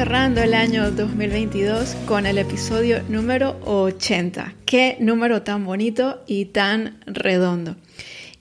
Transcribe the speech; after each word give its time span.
cerrando 0.00 0.42
el 0.42 0.54
año 0.54 0.90
2022 0.92 1.94
con 2.06 2.24
el 2.24 2.38
episodio 2.38 3.02
número 3.10 3.60
80. 3.66 4.54
Qué 4.64 4.96
número 4.98 5.42
tan 5.42 5.66
bonito 5.66 6.24
y 6.26 6.46
tan 6.46 7.02
redondo. 7.04 7.76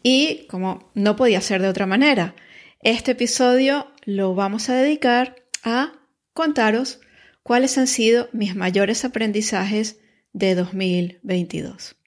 Y 0.02 0.48
como 0.48 0.90
no 0.94 1.18
podía 1.18 1.42
ser 1.42 1.62
de 1.62 1.68
otra 1.68 1.86
manera, 1.86 2.34
este 2.80 3.12
episodio 3.12 3.92
lo 4.06 4.36
vamos 4.36 4.70
a 4.70 4.76
dedicar 4.76 5.36
a 5.62 5.92
contaros 6.34 7.02
cuáles 7.44 7.78
han 7.78 7.88
sido 7.88 8.30
mis 8.32 8.56
mayores 8.56 9.04
aprendizajes 9.04 10.00
de 10.32 10.56
2022. 10.56 11.99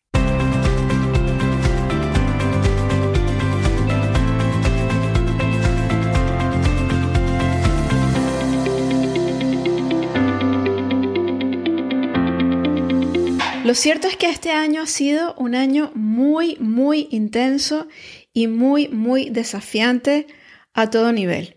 Lo 13.64 13.76
cierto 13.76 14.08
es 14.08 14.16
que 14.16 14.28
este 14.28 14.50
año 14.50 14.82
ha 14.82 14.86
sido 14.86 15.34
un 15.34 15.54
año 15.54 15.92
muy, 15.94 16.56
muy 16.58 17.06
intenso 17.12 17.86
y 18.32 18.48
muy, 18.48 18.88
muy 18.88 19.30
desafiante 19.30 20.26
a 20.74 20.90
todo 20.90 21.12
nivel. 21.12 21.56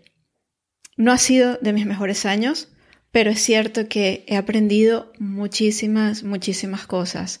No 0.96 1.10
ha 1.10 1.18
sido 1.18 1.58
de 1.60 1.72
mis 1.72 1.84
mejores 1.84 2.24
años, 2.24 2.68
pero 3.10 3.30
es 3.32 3.42
cierto 3.42 3.88
que 3.88 4.24
he 4.28 4.36
aprendido 4.36 5.12
muchísimas, 5.18 6.22
muchísimas 6.22 6.86
cosas. 6.86 7.40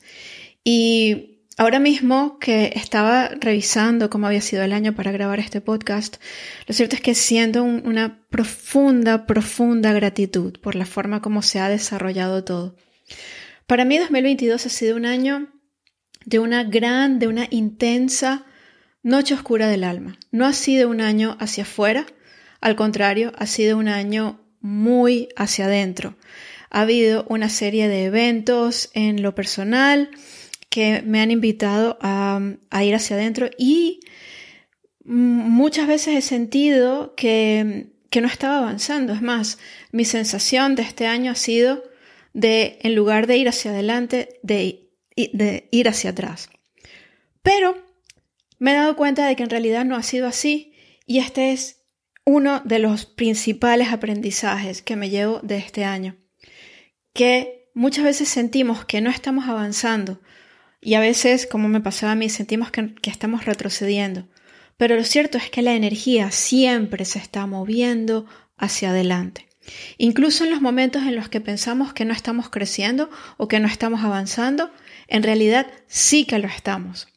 Y 0.64 1.44
ahora 1.56 1.78
mismo 1.78 2.40
que 2.40 2.72
estaba 2.74 3.28
revisando 3.28 4.10
cómo 4.10 4.26
había 4.26 4.40
sido 4.40 4.64
el 4.64 4.72
año 4.72 4.96
para 4.96 5.12
grabar 5.12 5.38
este 5.38 5.60
podcast, 5.60 6.16
lo 6.66 6.74
cierto 6.74 6.96
es 6.96 7.02
que 7.02 7.14
siento 7.14 7.62
una 7.62 8.26
profunda, 8.30 9.26
profunda 9.26 9.92
gratitud 9.92 10.58
por 10.60 10.74
la 10.74 10.86
forma 10.86 11.22
como 11.22 11.42
se 11.42 11.60
ha 11.60 11.68
desarrollado 11.68 12.42
todo. 12.42 12.74
Para 13.66 13.84
mí 13.84 13.98
2022 13.98 14.64
ha 14.64 14.68
sido 14.68 14.96
un 14.96 15.06
año 15.06 15.48
de 16.24 16.38
una 16.38 16.62
gran, 16.62 17.18
de 17.18 17.26
una 17.26 17.48
intensa 17.50 18.44
noche 19.02 19.34
oscura 19.34 19.66
del 19.66 19.82
alma. 19.82 20.18
No 20.30 20.46
ha 20.46 20.52
sido 20.52 20.88
un 20.88 21.00
año 21.00 21.36
hacia 21.40 21.64
afuera, 21.64 22.06
al 22.60 22.76
contrario, 22.76 23.32
ha 23.36 23.46
sido 23.46 23.76
un 23.76 23.88
año 23.88 24.40
muy 24.60 25.28
hacia 25.36 25.64
adentro. 25.66 26.16
Ha 26.70 26.82
habido 26.82 27.26
una 27.28 27.48
serie 27.48 27.88
de 27.88 28.04
eventos 28.04 28.90
en 28.94 29.22
lo 29.22 29.34
personal 29.34 30.10
que 30.70 31.02
me 31.02 31.20
han 31.20 31.32
invitado 31.32 31.98
a, 32.00 32.40
ir 32.82 32.94
hacia 32.94 33.16
adentro 33.16 33.50
y 33.58 33.98
muchas 35.04 35.88
veces 35.88 36.14
he 36.16 36.22
sentido 36.22 37.14
que, 37.16 37.88
que 38.10 38.20
no 38.20 38.28
estaba 38.28 38.58
avanzando. 38.58 39.12
Es 39.12 39.22
más, 39.22 39.58
mi 39.90 40.04
sensación 40.04 40.76
de 40.76 40.82
este 40.82 41.06
año 41.06 41.32
ha 41.32 41.36
sido 41.36 41.82
de, 42.36 42.78
en 42.82 42.94
lugar 42.94 43.26
de 43.26 43.38
ir 43.38 43.48
hacia 43.48 43.70
adelante, 43.70 44.38
de, 44.42 44.90
de 45.16 45.68
ir 45.70 45.88
hacia 45.88 46.10
atrás. 46.10 46.50
Pero 47.42 47.78
me 48.58 48.72
he 48.72 48.74
dado 48.74 48.94
cuenta 48.94 49.26
de 49.26 49.34
que 49.36 49.42
en 49.42 49.48
realidad 49.48 49.86
no 49.86 49.96
ha 49.96 50.02
sido 50.02 50.26
así 50.26 50.74
y 51.06 51.18
este 51.18 51.52
es 51.52 51.80
uno 52.26 52.60
de 52.60 52.78
los 52.78 53.06
principales 53.06 53.88
aprendizajes 53.88 54.82
que 54.82 54.96
me 54.96 55.08
llevo 55.08 55.40
de 55.42 55.56
este 55.56 55.84
año. 55.84 56.16
Que 57.14 57.70
muchas 57.72 58.04
veces 58.04 58.28
sentimos 58.28 58.84
que 58.84 59.00
no 59.00 59.08
estamos 59.08 59.48
avanzando 59.48 60.20
y 60.82 60.92
a 60.92 61.00
veces, 61.00 61.46
como 61.46 61.68
me 61.68 61.80
pasaba 61.80 62.12
a 62.12 62.16
mí, 62.16 62.28
sentimos 62.28 62.70
que, 62.70 62.94
que 62.96 63.08
estamos 63.08 63.46
retrocediendo. 63.46 64.28
Pero 64.76 64.94
lo 64.94 65.04
cierto 65.04 65.38
es 65.38 65.48
que 65.48 65.62
la 65.62 65.74
energía 65.74 66.30
siempre 66.30 67.06
se 67.06 67.18
está 67.18 67.46
moviendo 67.46 68.26
hacia 68.58 68.90
adelante. 68.90 69.46
Incluso 69.98 70.44
en 70.44 70.50
los 70.50 70.60
momentos 70.60 71.02
en 71.02 71.16
los 71.16 71.28
que 71.28 71.40
pensamos 71.40 71.92
que 71.92 72.04
no 72.04 72.12
estamos 72.12 72.50
creciendo 72.50 73.10
o 73.36 73.48
que 73.48 73.60
no 73.60 73.68
estamos 73.68 74.04
avanzando, 74.04 74.70
en 75.08 75.22
realidad 75.22 75.66
sí 75.86 76.24
que 76.24 76.38
lo 76.38 76.48
estamos. 76.48 77.08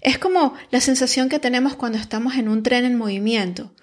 Es 0.00 0.18
como 0.18 0.54
la 0.70 0.80
sensación 0.80 1.28
que 1.28 1.38
tenemos 1.38 1.76
cuando 1.76 1.98
estamos 1.98 2.36
en 2.36 2.48
un 2.48 2.62
tren 2.62 2.84
en 2.84 2.96
movimiento. 2.96 3.74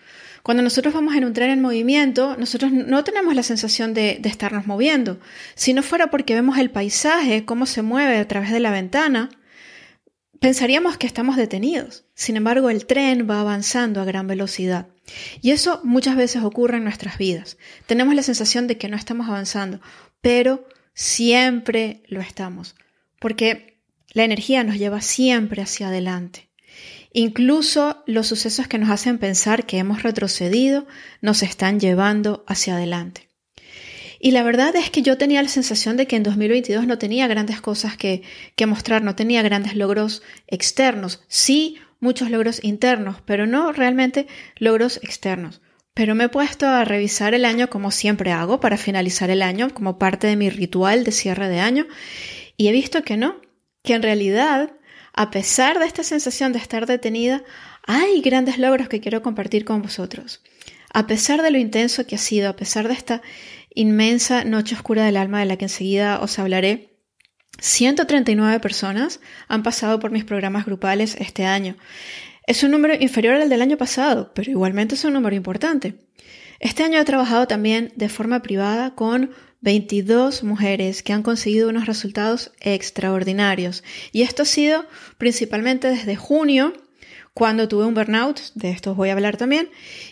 Cuando 0.44 0.64
nosotros 0.64 0.94
vamos 0.94 1.16
en 1.16 1.26
un 1.26 1.34
tren 1.34 1.52
en 1.52 1.62
movimiento, 1.62 2.36
nosotros 2.38 2.72
no 2.72 3.04
tenemos 3.04 3.36
la 3.36 3.44
sensación 3.44 3.94
de, 3.94 4.18
de, 4.20 4.30
estarnos 4.30 4.66
moviendo. 4.66 5.20
Si 5.54 5.74
no 5.74 5.84
fuera 5.84 6.10
porque 6.10 6.34
vemos 6.34 6.58
el 6.58 6.72
paisaje, 6.72 7.46
cómo 7.46 7.68
se 7.68 7.84
mueve 7.84 8.18
a 8.18 8.28
través 8.28 8.52
de 8.52 8.60
la 8.60 8.72
ventana, 8.72 9.30
pensaríamos 10.42 10.98
que 10.98 11.06
estamos 11.06 11.38
detenidos. 11.38 12.04
Sin 12.16 12.36
embargo, 12.36 12.72
el 12.72 12.88
tren 12.88 13.30
va 13.30 13.40
avanzando 13.40 14.02
a 14.02 14.06
gran 14.06 14.26
velocidad. 14.26 14.88
Y 15.40 15.52
eso 15.52 15.80
muchas 15.84 16.16
veces 16.16 16.44
ocurre 16.44 16.78
en 16.78 16.84
nuestras 16.84 17.20
vidas. 17.20 17.58
Tenemos 17.86 18.16
la 18.16 18.24
sensación 18.24 18.66
de 18.66 18.78
que 18.78 18.90
no 18.90 18.98
estamos 18.98 19.30
avanzando, 19.30 19.80
pero 20.20 20.68
siempre 20.96 22.02
lo 22.08 22.22
estamos, 22.22 22.76
porque 23.20 23.84
la 24.14 24.24
energía 24.24 24.64
nos 24.64 24.80
lleva 24.80 25.02
siempre 25.02 25.62
hacia 25.62 25.90
adelante. 25.90 26.50
Incluso 27.14 28.04
los 28.08 28.26
sucesos 28.26 28.68
que 28.68 28.80
nos 28.80 28.90
hacen 28.90 29.20
pensar 29.20 29.68
que 29.68 29.78
hemos 29.78 30.02
retrocedido 30.02 30.88
nos 31.22 31.44
están 31.44 31.80
llevando 31.80 32.44
hacia 32.48 32.78
adelante. 32.78 33.31
Y 34.24 34.32
la 34.32 34.44
verdad 34.44 34.76
es 34.76 34.92
que 34.92 35.02
yo 35.02 35.18
tenía 35.18 35.42
la 35.42 35.50
sensación 35.50 35.98
de 35.98 36.06
que 36.06 36.16
en 36.16 36.22
2022 36.22 36.86
no 36.86 37.00
tenía 37.00 37.26
grandes 37.26 37.60
cosas 37.60 37.98
que, 37.98 38.22
que 38.56 38.68
mostrar, 38.68 39.02
no 39.02 39.16
tenía 39.16 39.42
grandes 39.42 39.76
logros 39.76 40.22
externos. 40.46 41.24
Sí, 41.28 41.78
muchos 42.00 42.30
logros 42.30 42.64
internos, 42.64 43.18
pero 43.26 43.48
no 43.48 43.72
realmente 43.72 44.28
logros 44.58 45.00
externos. 45.02 45.62
Pero 45.96 46.14
me 46.14 46.26
he 46.26 46.30
puesto 46.30 46.68
a 46.68 46.86
revisar 46.86 47.34
el 47.34 47.46
año 47.46 47.72
como 47.72 47.90
siempre 47.90 48.32
hago 48.32 48.60
para 48.60 48.78
finalizar 48.78 49.32
el 49.32 49.42
año, 49.42 49.74
como 49.74 49.98
parte 49.98 50.28
de 50.28 50.36
mi 50.36 50.52
ritual 50.52 51.04
de 51.04 51.12
cierre 51.12 51.50
de 51.50 51.60
año, 51.60 51.88
y 52.58 52.68
he 52.68 52.72
visto 52.72 53.02
que 53.02 53.18
no, 53.18 53.42
que 53.82 53.96
en 53.96 54.04
realidad, 54.04 54.72
a 55.14 55.32
pesar 55.32 55.80
de 55.80 55.88
esta 55.88 56.04
sensación 56.04 56.54
de 56.54 56.60
estar 56.60 56.86
detenida, 56.86 57.44
hay 57.88 58.22
grandes 58.22 58.60
logros 58.60 58.88
que 58.88 59.02
quiero 59.02 59.24
compartir 59.24 59.66
con 59.66 59.82
vosotros. 59.82 60.44
A 60.94 61.08
pesar 61.08 61.42
de 61.42 61.52
lo 61.52 61.58
intenso 61.58 62.06
que 62.06 62.16
ha 62.16 62.20
sido, 62.20 62.50
a 62.50 62.56
pesar 62.56 62.88
de 62.88 62.94
esta 62.94 63.22
inmensa 63.74 64.44
noche 64.44 64.76
oscura 64.76 65.06
del 65.06 65.18
alma 65.18 65.40
de 65.40 65.46
la 65.46 65.58
que 65.58 65.66
enseguida 65.66 66.20
os 66.22 66.40
hablaré, 66.40 66.92
139 67.60 68.60
personas 68.60 69.20
han 69.48 69.64
pasado 69.64 70.00
por 70.00 70.12
mis 70.12 70.24
programas 70.24 70.66
grupales 70.66 71.16
este 71.20 71.46
año. 71.46 71.78
Es 72.48 72.64
un 72.64 72.72
número 72.72 72.96
inferior 73.00 73.36
al 73.36 73.50
del 73.50 73.62
año 73.62 73.78
pasado, 73.78 74.32
pero 74.34 74.50
igualmente 74.50 74.96
es 74.96 75.06
un 75.06 75.14
número 75.14 75.36
importante. 75.36 76.00
Este 76.60 76.84
año 76.84 77.00
he 77.00 77.06
trabajado 77.06 77.48
también 77.48 77.92
de 77.96 78.10
forma 78.10 78.42
privada 78.42 78.96
con 78.96 79.32
22 79.62 80.44
mujeres 80.44 81.04
que 81.04 81.14
han 81.14 81.24
conseguido 81.24 81.70
unos 81.70 81.86
resultados 81.86 82.52
extraordinarios. 82.60 83.84
Y 84.12 84.24
esto 84.24 84.44
ha 84.44 84.46
sido 84.46 84.86
principalmente 85.18 85.88
desde 85.88 86.16
junio, 86.16 86.74
cuando 87.34 87.68
tuve 87.68 87.86
un 87.86 87.94
burnout, 87.94 88.40
de 88.56 88.72
esto 88.72 88.92
os 88.92 88.98
voy 88.98 89.10
a 89.10 89.14
hablar 89.14 89.38
también, 89.38 89.70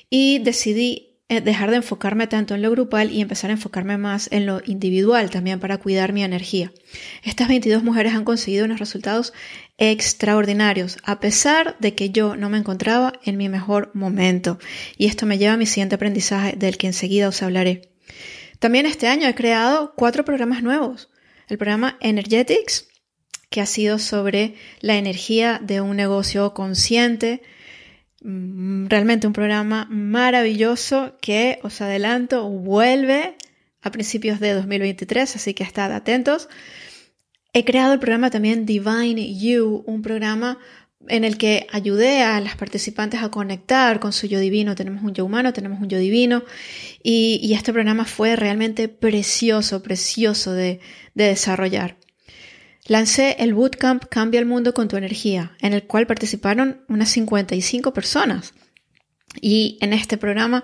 y 0.09 0.39
decidí 0.39 1.08
dejar 1.29 1.69
de 1.69 1.77
enfocarme 1.77 2.25
tanto 2.25 2.55
en 2.55 2.63
lo 2.63 2.71
grupal 2.71 3.11
y 3.11 3.21
empezar 3.21 3.51
a 3.51 3.53
enfocarme 3.53 3.97
más 3.97 4.27
en 4.31 4.47
lo 4.47 4.61
individual 4.65 5.29
también 5.29 5.59
para 5.59 5.77
cuidar 5.77 6.11
mi 6.11 6.23
energía. 6.23 6.71
Estas 7.23 7.47
22 7.47 7.83
mujeres 7.83 8.13
han 8.13 8.25
conseguido 8.25 8.65
unos 8.65 8.79
resultados 8.79 9.31
extraordinarios, 9.77 10.97
a 11.03 11.19
pesar 11.19 11.77
de 11.79 11.93
que 11.93 12.09
yo 12.09 12.35
no 12.35 12.49
me 12.49 12.57
encontraba 12.57 13.13
en 13.23 13.37
mi 13.37 13.47
mejor 13.47 13.91
momento. 13.93 14.57
Y 14.97 15.05
esto 15.05 15.27
me 15.27 15.37
lleva 15.37 15.53
a 15.53 15.57
mi 15.57 15.67
siguiente 15.67 15.95
aprendizaje 15.95 16.55
del 16.57 16.77
que 16.77 16.87
enseguida 16.87 17.29
os 17.29 17.43
hablaré. 17.43 17.89
También 18.57 18.87
este 18.87 19.07
año 19.07 19.27
he 19.27 19.35
creado 19.35 19.93
cuatro 19.95 20.25
programas 20.25 20.63
nuevos. 20.63 21.09
El 21.47 21.57
programa 21.57 21.97
Energetics, 22.01 22.87
que 23.49 23.61
ha 23.61 23.65
sido 23.65 23.99
sobre 23.99 24.55
la 24.81 24.97
energía 24.97 25.59
de 25.63 25.79
un 25.81 25.95
negocio 25.95 26.53
consciente, 26.53 27.41
realmente 28.21 29.27
un 29.27 29.33
programa 29.33 29.87
maravilloso 29.89 31.17
que 31.21 31.59
os 31.63 31.81
adelanto 31.81 32.47
vuelve 32.49 33.35
a 33.81 33.91
principios 33.91 34.39
de 34.39 34.53
2023, 34.53 35.35
así 35.35 35.53
que 35.53 35.63
estad 35.63 35.91
atentos. 35.93 36.49
He 37.53 37.63
creado 37.63 37.93
el 37.93 37.99
programa 37.99 38.29
también 38.29 38.65
Divine 38.65 39.39
You, 39.39 39.83
un 39.85 40.01
programa 40.01 40.59
en 41.07 41.23
el 41.23 41.37
que 41.37 41.65
ayudé 41.71 42.23
a 42.23 42.41
las 42.41 42.57
participantes 42.57 43.23
a 43.23 43.31
conectar 43.31 43.99
con 43.99 44.11
su 44.11 44.27
yo 44.27 44.39
divino. 44.39 44.75
Tenemos 44.75 45.01
un 45.03 45.13
yo 45.13 45.25
humano, 45.25 45.53
tenemos 45.53 45.79
un 45.79 45.87
yo 45.87 45.97
divino. 45.97 46.43
Y, 47.01 47.53
este 47.53 47.71
programa 47.71 48.05
fue 48.05 48.35
realmente 48.35 48.89
precioso, 48.89 49.81
precioso 49.81 50.51
de 50.51 50.81
desarrollar. 51.15 51.95
Lancé 52.89 53.35
el 53.37 53.53
Bootcamp 53.53 54.05
Cambia 54.09 54.39
el 54.39 54.47
Mundo 54.47 54.73
con 54.73 54.87
tu 54.87 54.97
energía, 54.97 55.55
en 55.61 55.73
el 55.73 55.83
cual 55.83 56.07
participaron 56.07 56.81
unas 56.89 57.09
55 57.09 57.93
personas. 57.93 58.55
Y 59.39 59.77
en 59.79 59.93
este 59.93 60.17
programa 60.17 60.63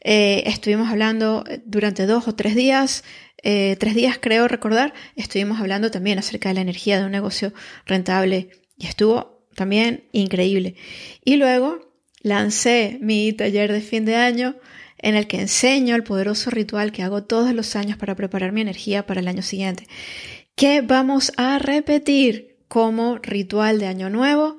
eh, 0.00 0.44
estuvimos 0.46 0.88
hablando 0.88 1.42
durante 1.66 2.06
dos 2.06 2.28
o 2.28 2.36
tres 2.36 2.54
días, 2.54 3.02
eh, 3.42 3.76
tres 3.80 3.96
días 3.96 4.18
creo 4.20 4.46
recordar, 4.46 4.94
estuvimos 5.16 5.60
hablando 5.60 5.90
también 5.90 6.20
acerca 6.20 6.48
de 6.48 6.54
la 6.54 6.60
energía 6.60 7.00
de 7.00 7.06
un 7.06 7.10
negocio 7.10 7.52
rentable 7.86 8.50
y 8.78 8.86
estuvo 8.86 9.44
también 9.56 10.04
increíble. 10.12 10.76
Y 11.24 11.38
luego 11.38 11.92
lancé 12.22 12.98
mi 13.00 13.32
taller 13.32 13.72
de 13.72 13.80
fin 13.80 14.04
de 14.04 14.14
año 14.14 14.54
en 14.98 15.16
el 15.16 15.26
que 15.26 15.40
enseño 15.40 15.96
el 15.96 16.02
poderoso 16.02 16.50
ritual 16.50 16.92
que 16.92 17.02
hago 17.02 17.24
todos 17.24 17.52
los 17.52 17.76
años 17.76 17.98
para 17.98 18.14
preparar 18.14 18.52
mi 18.52 18.62
energía 18.62 19.06
para 19.06 19.20
el 19.20 19.28
año 19.28 19.42
siguiente, 19.42 19.86
que 20.54 20.80
vamos 20.80 21.32
a 21.36 21.58
repetir 21.58 22.56
como 22.68 23.18
ritual 23.18 23.78
de 23.78 23.86
año 23.86 24.10
nuevo 24.10 24.56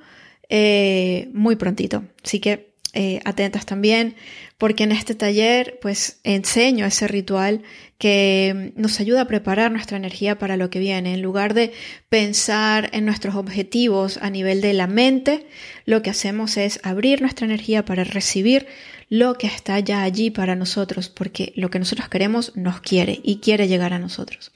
eh, 0.49 1.29
muy 1.33 1.55
prontito. 1.55 2.03
Así 2.23 2.39
que 2.39 2.75
eh, 2.97 3.19
atentas 3.25 3.65
también, 3.65 4.15
porque 4.57 4.85
en 4.85 4.93
este 4.93 5.15
taller 5.15 5.79
pues 5.81 6.21
enseño 6.23 6.85
ese 6.85 7.09
ritual 7.09 7.61
que 7.97 8.71
nos 8.77 9.01
ayuda 9.01 9.21
a 9.21 9.27
preparar 9.27 9.69
nuestra 9.69 9.97
energía 9.97 10.39
para 10.39 10.55
lo 10.55 10.69
que 10.69 10.79
viene. 10.79 11.13
En 11.13 11.21
lugar 11.21 11.53
de 11.53 11.73
pensar 12.07 12.89
en 12.93 13.03
nuestros 13.05 13.35
objetivos 13.35 14.17
a 14.21 14.29
nivel 14.29 14.61
de 14.61 14.71
la 14.71 14.87
mente, 14.87 15.45
lo 15.85 16.01
que 16.01 16.09
hacemos 16.09 16.55
es 16.55 16.79
abrir 16.83 17.21
nuestra 17.21 17.45
energía 17.45 17.83
para 17.83 18.05
recibir 18.05 18.65
lo 19.09 19.37
que 19.37 19.47
está 19.47 19.77
ya 19.79 20.03
allí 20.03 20.29
para 20.29 20.55
nosotros, 20.55 21.09
porque 21.09 21.51
lo 21.57 21.69
que 21.69 21.79
nosotros 21.79 22.07
queremos 22.07 22.55
nos 22.55 22.79
quiere 22.79 23.19
y 23.23 23.39
quiere 23.39 23.67
llegar 23.67 23.91
a 23.91 23.99
nosotros. 23.99 24.53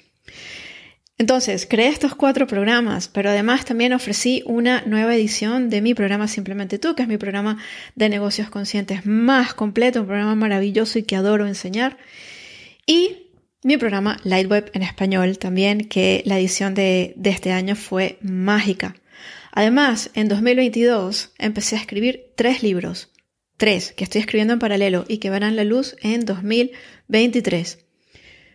Entonces, 1.19 1.68
creé 1.69 1.89
estos 1.89 2.16
cuatro 2.16 2.48
programas, 2.48 3.10
pero 3.10 3.30
además 3.30 3.66
también 3.66 3.92
ofrecí 3.92 4.42
una 4.45 4.83
nueva 4.86 5.13
edición 5.13 5.69
de 5.69 5.81
mi 5.81 5.94
programa 5.94 6.30
Simplemente 6.30 6.80
tú, 6.80 6.95
que 6.95 7.01
es 7.01 7.10
mi 7.10 7.18
programa 7.18 7.57
de 7.95 8.07
negocios 8.07 8.50
conscientes 8.50 9.06
más 9.06 9.54
completo, 9.54 10.00
un 10.00 10.07
programa 10.07 10.36
maravilloso 10.36 10.98
y 10.98 11.04
que 11.04 11.18
adoro 11.18 11.45
enseñar. 11.45 11.98
Y 12.86 13.27
mi 13.63 13.75
programa 13.75 14.18
Lightweb 14.24 14.71
en 14.74 14.81
español 14.81 15.38
también, 15.38 15.89
que 15.89 16.24
la 16.25 16.39
edición 16.39 16.74
de, 16.74 17.13
de 17.18 17.31
este 17.31 17.51
año 17.51 17.75
fue 17.75 18.18
mágica. 18.21 18.95
Además, 19.51 20.12
en 20.13 20.30
2022 20.30 21.33
empecé 21.38 21.75
a 21.75 21.80
escribir 21.80 22.31
tres 22.38 22.63
libros, 22.63 23.12
tres 23.57 23.92
que 23.92 24.06
estoy 24.06 24.21
escribiendo 24.21 24.54
en 24.54 24.60
paralelo 24.60 25.04
y 25.10 25.18
que 25.18 25.30
verán 25.30 25.57
la 25.57 25.66
luz 25.66 25.98
en 26.01 26.24
2023. 26.24 27.88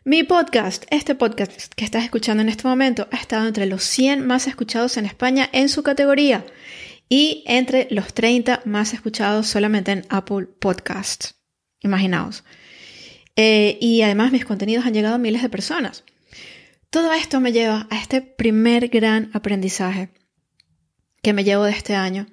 Mi 0.07 0.23
podcast, 0.23 0.85
este 0.91 1.15
podcast 1.15 1.73
que 1.75 1.83
estás 1.83 2.05
escuchando 2.05 2.43
en 2.43 2.51
este 2.51 2.69
momento, 2.69 3.09
ha 3.11 3.17
estado 3.17 3.47
entre 3.47 3.65
los 3.65 3.85
100 3.85 4.27
más 4.27 4.47
escuchados 4.47 4.99
en 4.99 5.07
España 5.07 5.49
en 5.51 5.71
su 5.71 5.83
categoría 5.83 6.45
y 7.09 7.43
entre 7.47 7.89
los 7.91 8.13
30 8.13 8.61
más 8.67 8.93
escuchados 8.93 9.47
solamente 9.47 9.93
en 9.93 10.05
Apple 10.11 10.47
Podcasts. 10.59 11.37
Imaginaos. 11.81 12.45
Eh, 13.35 13.79
y 13.81 14.03
además 14.03 14.31
mis 14.31 14.45
contenidos 14.45 14.85
han 14.85 14.93
llegado 14.93 15.15
a 15.15 15.19
miles 15.19 15.41
de 15.41 15.49
personas. 15.49 16.05
Todo 16.91 17.15
esto 17.15 17.41
me 17.41 17.53
lleva 17.53 17.87
a 17.89 17.99
este 17.99 18.21
primer 18.21 18.89
gran 18.89 19.31
aprendizaje 19.33 20.11
que 21.23 21.33
me 21.33 21.45
llevo 21.45 21.65
de 21.65 21.73
este 21.73 21.95
año 21.95 22.27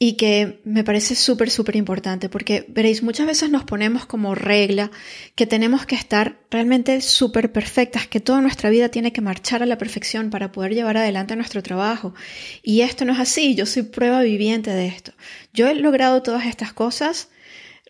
y 0.00 0.12
que 0.12 0.60
me 0.64 0.84
parece 0.84 1.16
súper, 1.16 1.50
súper 1.50 1.74
importante 1.74 2.28
porque 2.28 2.64
veréis, 2.68 3.02
muchas 3.02 3.26
veces 3.26 3.50
nos 3.50 3.64
ponemos 3.64 4.06
como 4.06 4.36
regla 4.36 4.92
que 5.34 5.46
tenemos 5.46 5.86
que 5.86 5.96
estar 5.96 6.38
realmente 6.50 7.00
súper 7.00 7.50
perfectas, 7.50 8.06
que 8.06 8.20
toda 8.20 8.40
nuestra 8.40 8.70
vida 8.70 8.90
tiene 8.90 9.12
que 9.12 9.20
marchar 9.20 9.62
a 9.62 9.66
la 9.66 9.76
perfección 9.76 10.30
para 10.30 10.52
poder 10.52 10.74
llevar 10.74 10.96
adelante 10.96 11.34
nuestro 11.34 11.64
trabajo. 11.64 12.14
Y 12.62 12.82
esto 12.82 13.04
no 13.04 13.12
es 13.12 13.18
así, 13.18 13.56
yo 13.56 13.66
soy 13.66 13.82
prueba 13.82 14.22
viviente 14.22 14.70
de 14.70 14.86
esto. 14.86 15.12
Yo 15.52 15.68
he 15.68 15.74
logrado 15.74 16.22
todas 16.22 16.46
estas 16.46 16.72
cosas 16.72 17.30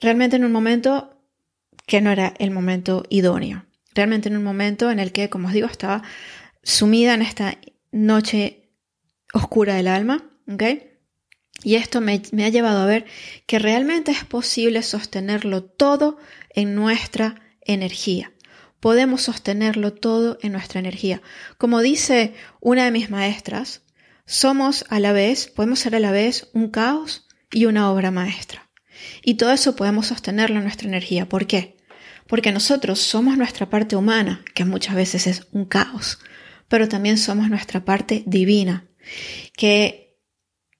realmente 0.01 0.37
en 0.37 0.45
un 0.45 0.53
momento 0.53 1.15
que 1.87 2.01
no 2.01 2.11
era 2.11 2.33
el 2.39 2.51
momento 2.51 3.05
idóneo, 3.11 3.67
realmente 3.95 4.31
en 4.31 4.37
un 4.37 4.45
momento 4.45 4.91
en 4.91 4.99
el 4.99 5.13
que, 5.13 5.29
como 5.29 5.49
os 5.49 5.55
digo, 5.55 5.67
estaba 5.67 6.03
sumida 6.63 7.13
en 7.13 7.21
esta 7.21 7.59
noche 7.93 8.71
oscura 9.35 9.75
del 9.75 9.89
alma, 9.89 10.25
¿ok? 10.51 10.63
Y 11.63 11.75
esto 11.75 12.01
me, 12.01 12.23
ha 12.45 12.49
llevado 12.49 12.81
a 12.81 12.87
ver 12.87 13.07
que 13.47 13.59
realmente 13.59 14.13
es 14.13 14.25
posible 14.25 14.83
sostenerlo 14.83 15.65
todo 15.65 16.19
en 16.51 16.75
nuestra 16.75 17.41
energía. 17.63 18.33
Podemos 18.81 19.23
sostenerlo 19.23 19.93
todo 19.93 20.39
en 20.41 20.53
nuestra 20.53 20.79
energía. 20.79 21.21
Como 21.57 21.81
dice 21.81 22.35
una 22.61 22.85
de 22.85 22.93
mis 22.93 23.11
maestras, 23.11 23.83
somos 24.25 24.85
a 24.89 25.01
la 25.01 25.13
vez, 25.13 25.49
podemos 25.49 25.81
ser 25.81 25.97
a 25.97 26.01
la 26.01 26.13
vez 26.13 26.49
un 26.53 26.69
caos 26.69 27.27
y 27.51 27.65
una 27.65 27.91
obra 27.91 28.13
maestra. 28.13 28.69
Y 29.23 29.35
todo 29.35 29.53
eso 29.53 29.75
podemos 29.75 30.07
sostenerlo 30.07 30.59
en 30.59 30.65
nuestra 30.65 30.87
energía. 30.87 31.29
¿Por 31.29 31.47
qué? 31.47 31.77
Porque 32.29 32.53
nosotros 32.53 33.01
somos 33.01 33.37
nuestra 33.37 33.69
parte 33.69 33.97
humana, 33.97 34.45
que 34.55 34.65
muchas 34.65 34.95
veces 34.95 35.27
es 35.27 35.49
un 35.51 35.65
caos, 35.65 36.21
pero 36.69 36.89
también 36.89 37.19
somos 37.19 37.49
nuestra 37.49 37.85
parte 37.85 38.23
divina, 38.27 38.87
que 39.57 40.08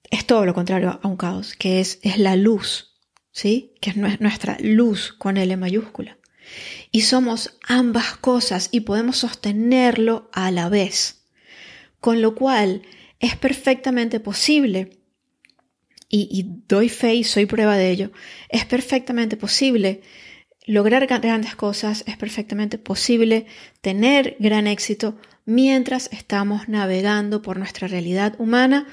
es 0.09 0.25
todo 0.25 0.45
lo 0.45 0.53
contrario 0.53 0.99
a 1.01 1.07
un 1.07 1.17
caos, 1.17 1.55
que 1.55 1.79
es, 1.79 1.99
es 2.01 2.17
la 2.17 2.35
luz, 2.35 2.95
¿sí? 3.31 3.73
Que 3.81 3.91
es 3.91 3.97
nuestra 4.19 4.57
luz 4.59 5.13
con 5.13 5.37
L 5.37 5.55
mayúscula. 5.57 6.17
Y 6.91 7.01
somos 7.01 7.57
ambas 7.67 8.17
cosas 8.17 8.69
y 8.71 8.81
podemos 8.81 9.17
sostenerlo 9.17 10.29
a 10.33 10.49
la 10.51 10.69
vez. 10.69 11.25
Con 11.99 12.21
lo 12.21 12.33
cual 12.33 12.81
es 13.19 13.35
perfectamente 13.35 14.19
posible, 14.19 14.97
y, 16.07 16.27
y 16.31 16.63
doy 16.67 16.89
fe 16.89 17.13
y 17.13 17.23
soy 17.23 17.45
prueba 17.45 17.77
de 17.77 17.91
ello, 17.91 18.11
es 18.49 18.65
perfectamente 18.65 19.37
posible 19.37 20.01
lograr 20.65 21.07
grandes 21.07 21.55
cosas, 21.55 22.03
es 22.07 22.17
perfectamente 22.17 22.77
posible 22.77 23.45
tener 23.81 24.35
gran 24.39 24.67
éxito 24.67 25.17
mientras 25.45 26.09
estamos 26.13 26.69
navegando 26.69 27.41
por 27.41 27.57
nuestra 27.57 27.87
realidad 27.87 28.35
humana 28.37 28.87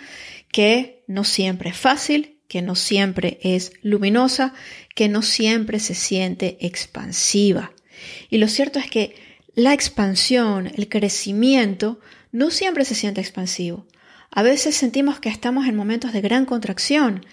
que 0.56 1.04
no 1.06 1.22
siempre 1.22 1.68
es 1.68 1.76
fácil, 1.76 2.38
que 2.48 2.62
no 2.62 2.76
siempre 2.76 3.38
es 3.42 3.72
luminosa, 3.82 4.54
que 4.94 5.06
no 5.06 5.20
siempre 5.20 5.78
se 5.80 5.94
siente 5.94 6.56
expansiva. 6.62 7.72
Y 8.30 8.38
lo 8.38 8.48
cierto 8.48 8.78
es 8.78 8.90
que 8.90 9.16
la 9.54 9.74
expansión, 9.74 10.72
el 10.74 10.88
crecimiento, 10.88 12.00
no 12.32 12.50
siempre 12.50 12.86
se 12.86 12.94
siente 12.94 13.20
expansivo. 13.20 13.86
A 14.30 14.42
veces 14.42 14.74
sentimos 14.74 15.20
que 15.20 15.28
estamos 15.28 15.66
en 15.66 15.76
momentos 15.76 16.14
de 16.14 16.22
gran 16.22 16.46
contracción 16.46 17.26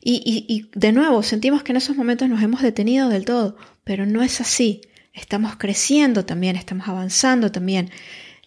y, 0.00 0.46
y, 0.48 0.70
de 0.74 0.92
nuevo 0.92 1.22
sentimos 1.22 1.62
que 1.62 1.72
en 1.72 1.76
esos 1.76 1.98
momentos 1.98 2.30
nos 2.30 2.42
hemos 2.42 2.62
detenido 2.62 3.10
del 3.10 3.26
todo, 3.26 3.58
pero 3.84 4.06
no 4.06 4.22
es 4.22 4.40
así. 4.40 4.80
Estamos 5.12 5.56
creciendo 5.56 6.24
también, 6.24 6.56
estamos 6.56 6.88
avanzando 6.88 7.52
también. 7.52 7.90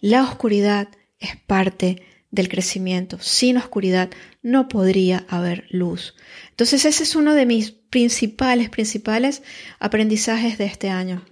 La 0.00 0.24
oscuridad 0.24 0.88
es 1.20 1.36
parte 1.36 2.02
del 2.34 2.48
crecimiento. 2.48 3.18
Sin 3.20 3.56
oscuridad 3.58 4.10
no 4.44 4.68
podría 4.68 5.24
haber 5.28 5.66
luz. 5.70 6.14
Entonces 6.50 6.84
ese 6.84 7.02
es 7.02 7.16
uno 7.16 7.34
de 7.34 7.46
mis 7.46 7.72
principales, 7.72 8.68
principales 8.68 9.42
aprendizajes 9.80 10.58
de 10.58 10.66
este 10.66 10.90
año. 10.90 11.24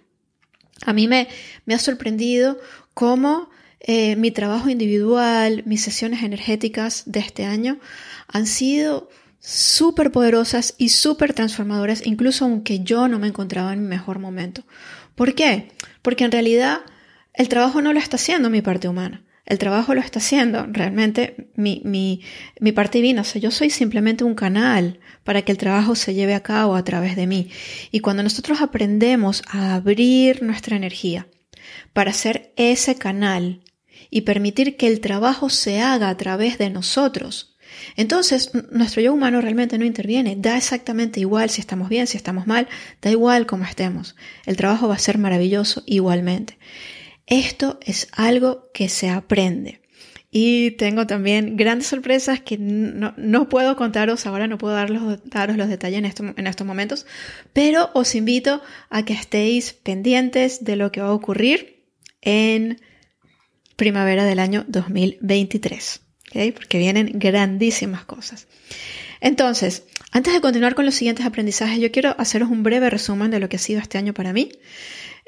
A 0.84 0.92
mí 0.92 1.06
me, 1.06 1.28
me 1.66 1.74
ha 1.74 1.78
sorprendido 1.78 2.58
cómo 2.94 3.50
eh, 3.80 4.16
mi 4.16 4.30
trabajo 4.30 4.70
individual, 4.70 5.62
mis 5.66 5.82
sesiones 5.82 6.22
energéticas 6.22 7.04
de 7.06 7.20
este 7.20 7.44
año 7.44 7.78
han 8.28 8.46
sido 8.46 9.10
súper 9.38 10.10
poderosas 10.10 10.74
y 10.78 10.88
súper 10.88 11.34
transformadoras, 11.34 12.06
incluso 12.06 12.46
aunque 12.46 12.80
yo 12.80 13.08
no 13.08 13.18
me 13.18 13.28
encontraba 13.28 13.74
en 13.74 13.82
mi 13.82 13.88
mejor 13.88 14.20
momento. 14.20 14.64
¿Por 15.14 15.34
qué? 15.34 15.70
Porque 16.00 16.24
en 16.24 16.32
realidad 16.32 16.80
el 17.34 17.48
trabajo 17.48 17.82
no 17.82 17.92
lo 17.92 17.98
está 17.98 18.16
haciendo 18.16 18.48
mi 18.48 18.62
parte 18.62 18.88
humana. 18.88 19.22
El 19.44 19.58
trabajo 19.58 19.94
lo 19.94 20.00
está 20.00 20.20
haciendo 20.20 20.66
realmente 20.70 21.50
mi, 21.56 21.82
mi, 21.84 22.22
mi 22.60 22.72
parte 22.72 22.98
divina. 22.98 23.22
O 23.22 23.24
sea, 23.24 23.40
yo 23.40 23.50
soy 23.50 23.70
simplemente 23.70 24.24
un 24.24 24.34
canal 24.34 25.00
para 25.24 25.42
que 25.42 25.52
el 25.52 25.58
trabajo 25.58 25.94
se 25.94 26.14
lleve 26.14 26.34
a 26.34 26.42
cabo 26.42 26.76
a 26.76 26.84
través 26.84 27.16
de 27.16 27.26
mí. 27.26 27.50
Y 27.90 28.00
cuando 28.00 28.22
nosotros 28.22 28.60
aprendemos 28.60 29.42
a 29.48 29.74
abrir 29.74 30.42
nuestra 30.42 30.76
energía 30.76 31.26
para 31.92 32.12
ser 32.12 32.52
ese 32.56 32.94
canal 32.94 33.62
y 34.10 34.22
permitir 34.22 34.76
que 34.76 34.86
el 34.86 35.00
trabajo 35.00 35.50
se 35.50 35.80
haga 35.80 36.08
a 36.08 36.16
través 36.16 36.58
de 36.58 36.70
nosotros, 36.70 37.52
entonces 37.96 38.50
nuestro 38.70 39.02
yo 39.02 39.12
humano 39.12 39.40
realmente 39.40 39.78
no 39.78 39.84
interviene. 39.84 40.36
Da 40.36 40.56
exactamente 40.56 41.20
igual 41.20 41.50
si 41.50 41.60
estamos 41.60 41.88
bien, 41.88 42.06
si 42.06 42.16
estamos 42.16 42.46
mal, 42.46 42.68
da 43.00 43.10
igual 43.10 43.46
cómo 43.46 43.64
estemos. 43.64 44.16
El 44.46 44.56
trabajo 44.56 44.88
va 44.88 44.94
a 44.94 44.98
ser 44.98 45.18
maravilloso 45.18 45.82
igualmente. 45.86 46.58
Esto 47.26 47.78
es 47.82 48.08
algo 48.12 48.70
que 48.72 48.88
se 48.88 49.08
aprende. 49.08 49.80
Y 50.34 50.72
tengo 50.72 51.06
también 51.06 51.58
grandes 51.58 51.88
sorpresas 51.88 52.40
que 52.40 52.56
no, 52.56 53.48
puedo 53.50 53.76
contaros 53.76 54.24
ahora, 54.24 54.46
no 54.46 54.56
puedo 54.56 54.74
daros, 54.74 55.20
daros 55.24 55.58
los 55.58 55.68
detalles 55.68 56.02
en, 56.18 56.34
en 56.38 56.46
estos 56.46 56.66
momentos, 56.66 57.04
pero 57.52 57.90
os 57.92 58.14
invito 58.14 58.62
a 58.88 59.04
que 59.04 59.12
estéis 59.12 59.74
pendientes 59.74 60.64
de 60.64 60.76
lo 60.76 60.90
que 60.90 61.02
va 61.02 61.08
a 61.08 61.12
ocurrir 61.12 61.84
en 62.22 62.80
primavera 63.76 64.24
del 64.24 64.38
año 64.38 64.64
2023. 64.68 66.00
porque 66.54 66.78
vienen 66.78 67.18
grandísimas 67.18 68.06
cosas. 68.06 68.46
Entonces, 69.20 69.84
antes 70.12 70.32
de 70.32 70.40
continuar 70.40 70.74
con 70.74 70.86
los 70.86 70.94
siguientes 70.94 71.26
aprendizajes, 71.26 71.78
yo 71.78 71.92
quiero 71.92 72.14
haceros 72.18 72.48
un 72.48 72.62
breve 72.62 72.88
resumen 72.88 73.30
de 73.30 73.38
lo 73.38 73.50
que 73.50 73.56
ha 73.56 73.58
sido 73.58 73.80
este 73.80 73.98
año 73.98 74.14
para 74.14 74.32
mí 74.32 74.50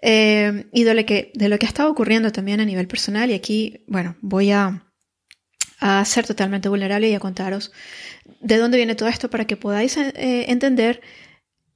eh, 0.03 0.67
y 0.73 0.85
de 0.85 0.95
lo, 0.95 1.07
que, 1.07 1.33
de 1.35 1.49
lo 1.49 1.59
que 1.59 1.67
ha 1.67 1.69
estado 1.69 1.91
ocurriendo 1.91 2.33
también 2.33 2.61
a 2.61 2.65
nivel 2.65 2.87
personal. 2.87 3.31
Y 3.31 3.35
aquí, 3.35 3.85
bueno, 3.87 4.17
voy 4.21 4.51
a, 4.51 4.85
a 5.81 6.05
ser 6.05 6.27
totalmente 6.27 6.69
vulnerable 6.69 7.09
y 7.09 7.15
a 7.15 7.21
contaros 7.21 7.73
de 8.41 8.57
dónde 8.57 8.77
viene 8.77 8.95
todo 8.95 9.09
esto 9.09 9.31
para 9.31 9.47
que 9.47 9.57
podáis 9.57 9.97
eh, 9.97 10.13
entender 10.49 11.01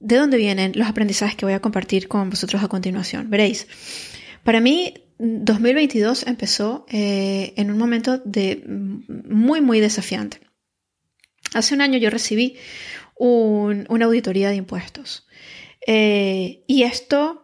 de 0.01 0.17
dónde 0.17 0.37
vienen 0.37 0.73
los 0.77 0.89
aprendizajes 0.89 1.37
que 1.37 1.45
voy 1.45 1.55
a 1.55 1.61
compartir 1.61 2.09
con 2.09 2.31
vosotros 2.31 2.63
a 2.63 2.69
continuación. 2.69 3.31
Veréis, 3.31 3.67
para 4.45 4.61
mí 4.61 4.95
2022 5.19 6.27
empezó 6.27 6.87
eh, 6.89 7.53
en 7.57 7.71
un 7.71 7.79
momento 7.79 8.19
de 8.25 8.63
muy, 8.67 9.61
muy 9.61 9.81
desafiante. 9.81 10.41
Hace 11.55 11.75
un 11.75 11.81
año 11.81 11.99
yo 11.99 12.11
recibí 12.11 12.57
una 13.19 14.05
auditoría 14.05 14.49
de 14.49 14.57
impuestos 14.57 15.27
eh, 15.87 16.63
y 16.69 16.85
esto 16.85 17.43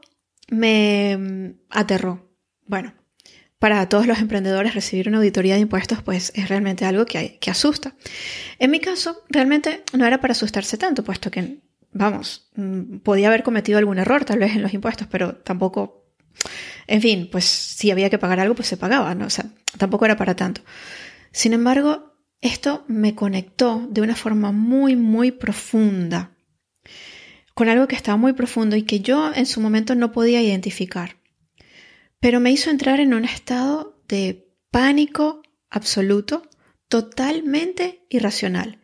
me 0.50 1.54
aterró. 1.70 2.30
Bueno, 2.66 2.94
para 3.58 3.88
todos 3.88 4.06
los 4.06 4.18
emprendedores 4.18 4.74
recibir 4.74 5.08
una 5.08 5.18
auditoría 5.18 5.54
de 5.54 5.60
impuestos 5.60 6.02
pues 6.02 6.32
es 6.34 6.48
realmente 6.48 6.84
algo 6.84 7.06
que, 7.06 7.38
que 7.38 7.50
asusta. 7.50 7.94
En 8.58 8.70
mi 8.70 8.80
caso, 8.80 9.22
realmente 9.28 9.84
no 9.96 10.06
era 10.06 10.20
para 10.20 10.32
asustarse 10.32 10.76
tanto, 10.76 11.02
puesto 11.04 11.30
que, 11.30 11.60
vamos, 11.92 12.50
mm, 12.56 12.98
podía 12.98 13.28
haber 13.28 13.42
cometido 13.42 13.78
algún 13.78 13.98
error 13.98 14.24
tal 14.24 14.38
vez 14.38 14.54
en 14.54 14.62
los 14.62 14.74
impuestos, 14.74 15.08
pero 15.10 15.36
tampoco, 15.36 16.12
en 16.86 17.00
fin, 17.00 17.28
pues 17.30 17.44
si 17.44 17.90
había 17.90 18.10
que 18.10 18.18
pagar 18.18 18.40
algo, 18.40 18.54
pues 18.54 18.68
se 18.68 18.76
pagaba, 18.76 19.14
¿no? 19.14 19.26
O 19.26 19.30
sea, 19.30 19.46
tampoco 19.78 20.04
era 20.04 20.16
para 20.16 20.36
tanto. 20.36 20.60
Sin 21.32 21.52
embargo, 21.52 22.18
esto 22.40 22.84
me 22.88 23.14
conectó 23.14 23.86
de 23.88 24.02
una 24.02 24.14
forma 24.14 24.52
muy, 24.52 24.96
muy 24.96 25.30
profunda 25.30 26.32
con 27.54 27.68
algo 27.68 27.88
que 27.88 27.96
estaba 27.96 28.16
muy 28.16 28.32
profundo 28.32 28.76
y 28.76 28.82
que 28.82 29.00
yo 29.00 29.32
en 29.34 29.46
su 29.46 29.60
momento 29.60 29.94
no 29.94 30.12
podía 30.12 30.42
identificar 30.42 31.16
pero 32.24 32.40
me 32.40 32.50
hizo 32.50 32.70
entrar 32.70 33.00
en 33.00 33.12
un 33.12 33.26
estado 33.26 34.02
de 34.08 34.48
pánico 34.70 35.42
absoluto, 35.68 36.48
totalmente 36.88 38.06
irracional. 38.08 38.78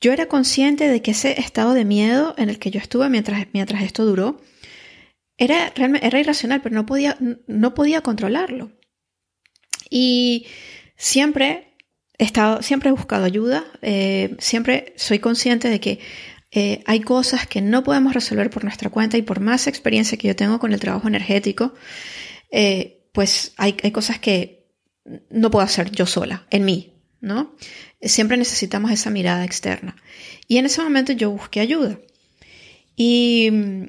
Yo 0.00 0.14
era 0.14 0.28
consciente 0.28 0.88
de 0.88 1.02
que 1.02 1.10
ese 1.10 1.38
estado 1.38 1.74
de 1.74 1.84
miedo 1.84 2.34
en 2.38 2.48
el 2.48 2.58
que 2.58 2.70
yo 2.70 2.80
estuve 2.80 3.10
mientras, 3.10 3.48
mientras 3.52 3.82
esto 3.82 4.06
duró 4.06 4.40
era, 5.36 5.70
era 5.76 6.20
irracional, 6.20 6.62
pero 6.62 6.74
no 6.74 6.86
podía, 6.86 7.18
no 7.46 7.74
podía 7.74 8.00
controlarlo. 8.00 8.72
Y 9.90 10.46
siempre 10.96 11.74
he, 12.16 12.24
estado, 12.24 12.62
siempre 12.62 12.88
he 12.88 12.92
buscado 12.92 13.26
ayuda, 13.26 13.62
eh, 13.82 14.36
siempre 14.38 14.94
soy 14.96 15.18
consciente 15.18 15.68
de 15.68 15.80
que 15.80 15.98
eh, 16.52 16.82
hay 16.86 17.00
cosas 17.00 17.46
que 17.46 17.60
no 17.60 17.84
podemos 17.84 18.12
resolver 18.12 18.50
por 18.50 18.64
nuestra 18.64 18.90
cuenta 18.90 19.16
y 19.16 19.22
por 19.22 19.40
más 19.40 19.66
experiencia 19.66 20.18
que 20.18 20.28
yo 20.28 20.36
tengo 20.36 20.58
con 20.58 20.72
el 20.72 20.80
trabajo 20.80 21.06
energético, 21.06 21.74
eh, 22.50 23.08
pues 23.12 23.52
hay, 23.56 23.74
cosas 23.92 24.18
que 24.18 24.66
no 25.30 25.50
puedo 25.50 25.64
hacer 25.64 25.90
yo 25.90 26.06
sola, 26.06 26.46
en 26.50 26.64
mí, 26.64 26.94
¿no? 27.20 27.54
Siempre 28.02 28.36
necesitamos 28.36 28.90
esa 28.90 29.10
mirada 29.10 29.44
externa. 29.44 29.96
Y 30.48 30.58
en 30.58 30.66
ese 30.66 30.82
momento 30.82 31.12
yo 31.12 31.30
busqué 31.30 31.60
ayuda. 31.60 31.98
Y 32.96 33.48
mm, 33.52 33.84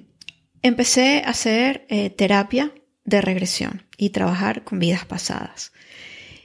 empecé 0.61 1.23
a 1.25 1.29
hacer 1.29 1.85
eh, 1.89 2.09
terapia 2.11 2.73
de 3.05 3.21
regresión 3.21 3.87
y 3.97 4.09
trabajar 4.09 4.63
con 4.63 4.79
vidas 4.79 5.05
pasadas. 5.05 5.71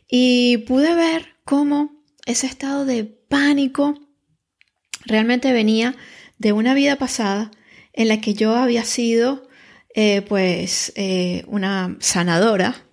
Y 0.09 0.59
pude 0.59 0.95
ver 0.95 1.37
cómo 1.45 2.03
ese 2.25 2.47
estado 2.47 2.85
de 2.85 3.05
pánico 3.05 4.06
realmente 5.07 5.53
venía 5.53 5.95
de 6.39 6.53
una 6.53 6.75
vida 6.75 6.97
pasada 6.97 7.51
en 7.93 8.09
la 8.09 8.21
que 8.21 8.35
yo 8.35 8.55
había 8.57 8.85
sido 8.85 9.49
eh, 9.95 10.21
pues 10.21 10.93
eh, 10.95 11.45
una 11.47 11.97
sanadora. 12.01 12.85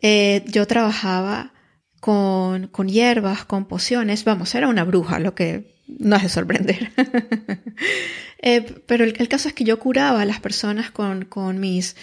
Eh, 0.00 0.44
yo 0.46 0.66
trabajaba 0.68 1.52
con, 1.98 2.68
con, 2.68 2.88
hierbas, 2.88 3.44
con 3.44 3.66
pociones, 3.66 4.22
vamos, 4.22 4.54
era 4.54 4.68
una 4.68 4.84
bruja, 4.84 5.18
lo 5.18 5.34
que 5.34 5.74
no 5.88 6.14
hace 6.14 6.28
sorprender. 6.28 6.92
pero 8.86 9.04
el, 9.04 9.28
caso 9.28 9.48
es 9.48 9.54
que 9.54 9.64
yo 9.64 9.80
curaba 9.80 10.22
a 10.22 10.26
las 10.26 10.38
personas 10.38 10.92
con, 10.92 11.24
con 11.24 11.58
mis, 11.58 11.96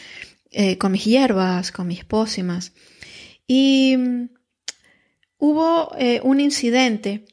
con 0.79 0.91
mis 0.91 1.05
hierbas, 1.05 1.71
con 1.71 1.87
mis 1.87 2.03
pócimas. 2.03 2.73
Y 3.47 3.95
mm, 3.97 4.29
hubo 5.37 5.95
un 6.23 6.41
incidente 6.41 7.23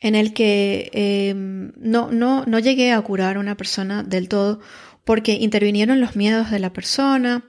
en 0.00 0.14
el 0.14 0.32
que 0.32 1.34
no, 1.76 2.10
no, 2.10 2.44
no 2.44 2.58
llegué 2.58 2.92
a 2.92 3.00
curar 3.00 3.36
a 3.36 3.40
una 3.40 3.56
persona 3.56 4.02
del 4.02 4.28
todo 4.28 4.60
porque 5.04 5.34
intervinieron 5.34 6.00
los 6.00 6.16
miedos 6.16 6.50
de 6.50 6.58
la 6.58 6.72
persona 6.72 7.44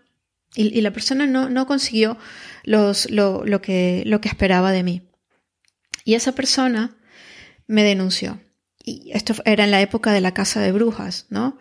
y, 0.56 0.82
la 0.82 0.92
persona 0.92 1.28
no, 1.28 1.68
consiguió 1.68 2.18
los, 2.64 3.10
lo, 3.12 3.44
que, 3.62 4.04
lo 4.06 4.22
que 4.22 4.30
esperaba 4.30 4.72
de 4.72 4.84
mí. 4.84 5.02
Y 6.04 6.16
esa 6.16 6.32
persona 6.32 6.96
me 7.68 7.84
denunció. 7.84 8.40
Y 8.84 9.12
esto 9.14 9.34
era 9.46 9.66
en 9.66 9.72
la 9.72 9.82
época 9.82 10.14
de 10.14 10.22
la 10.22 10.34
casa 10.34 10.62
de 10.62 10.72
brujas, 10.72 11.26
¿no? 11.30 11.60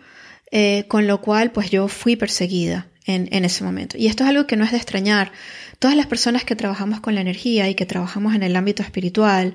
Eh, 0.52 0.84
con 0.88 1.06
lo 1.06 1.20
cual, 1.20 1.50
pues 1.50 1.70
yo 1.70 1.88
fui 1.88 2.14
perseguida 2.16 2.88
en, 3.06 3.44
ese 3.44 3.62
momento. 3.62 3.96
Y 3.96 4.08
esto 4.08 4.24
es 4.24 4.30
algo 4.30 4.46
que 4.46 4.56
no 4.56 4.64
es 4.64 4.72
de 4.72 4.78
extrañar. 4.78 5.32
Todas 5.78 5.96
las 5.96 6.06
personas 6.06 6.44
que 6.44 6.56
trabajamos 6.56 7.00
con 7.00 7.14
la 7.14 7.20
energía 7.20 7.68
y 7.68 7.74
que 7.74 7.86
trabajamos 7.86 8.34
en 8.34 8.42
el 8.42 8.56
ámbito 8.56 8.82
espiritual, 8.82 9.54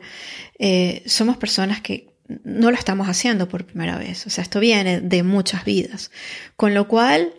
eh, 0.57 1.03
somos 1.05 1.37
personas 1.37 1.81
que 1.81 2.07
no 2.45 2.71
lo 2.71 2.77
estamos 2.77 3.09
haciendo 3.09 3.49
por 3.49 3.65
primera 3.65 3.97
vez. 3.97 4.25
O 4.25 4.29
sea, 4.29 4.43
esto 4.43 4.61
viene 4.61 5.01
de 5.01 5.23
muchas 5.23 5.65
vidas. 5.65 6.11
Con 6.55 6.73
lo 6.73 6.87
cual, 6.87 7.33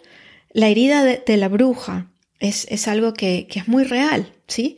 la 0.52 0.68
herida 0.68 1.02
de, 1.02 1.36
la 1.38 1.48
bruja 1.48 2.10
es, 2.40 2.66
es 2.70 2.88
algo 2.88 3.14
que, 3.14 3.46
que, 3.50 3.60
es 3.60 3.68
muy 3.68 3.84
real, 3.84 4.30
¿sí? 4.48 4.76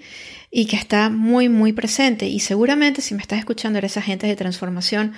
Y 0.52 0.66
que 0.66 0.76
está 0.76 1.10
muy, 1.10 1.48
muy 1.48 1.72
presente. 1.72 2.28
Y 2.28 2.38
seguramente, 2.38 3.02
si 3.02 3.14
me 3.14 3.22
estás 3.22 3.40
escuchando, 3.40 3.78
eres 3.78 3.96
agente 3.96 4.28
de 4.28 4.36
transformación, 4.36 5.14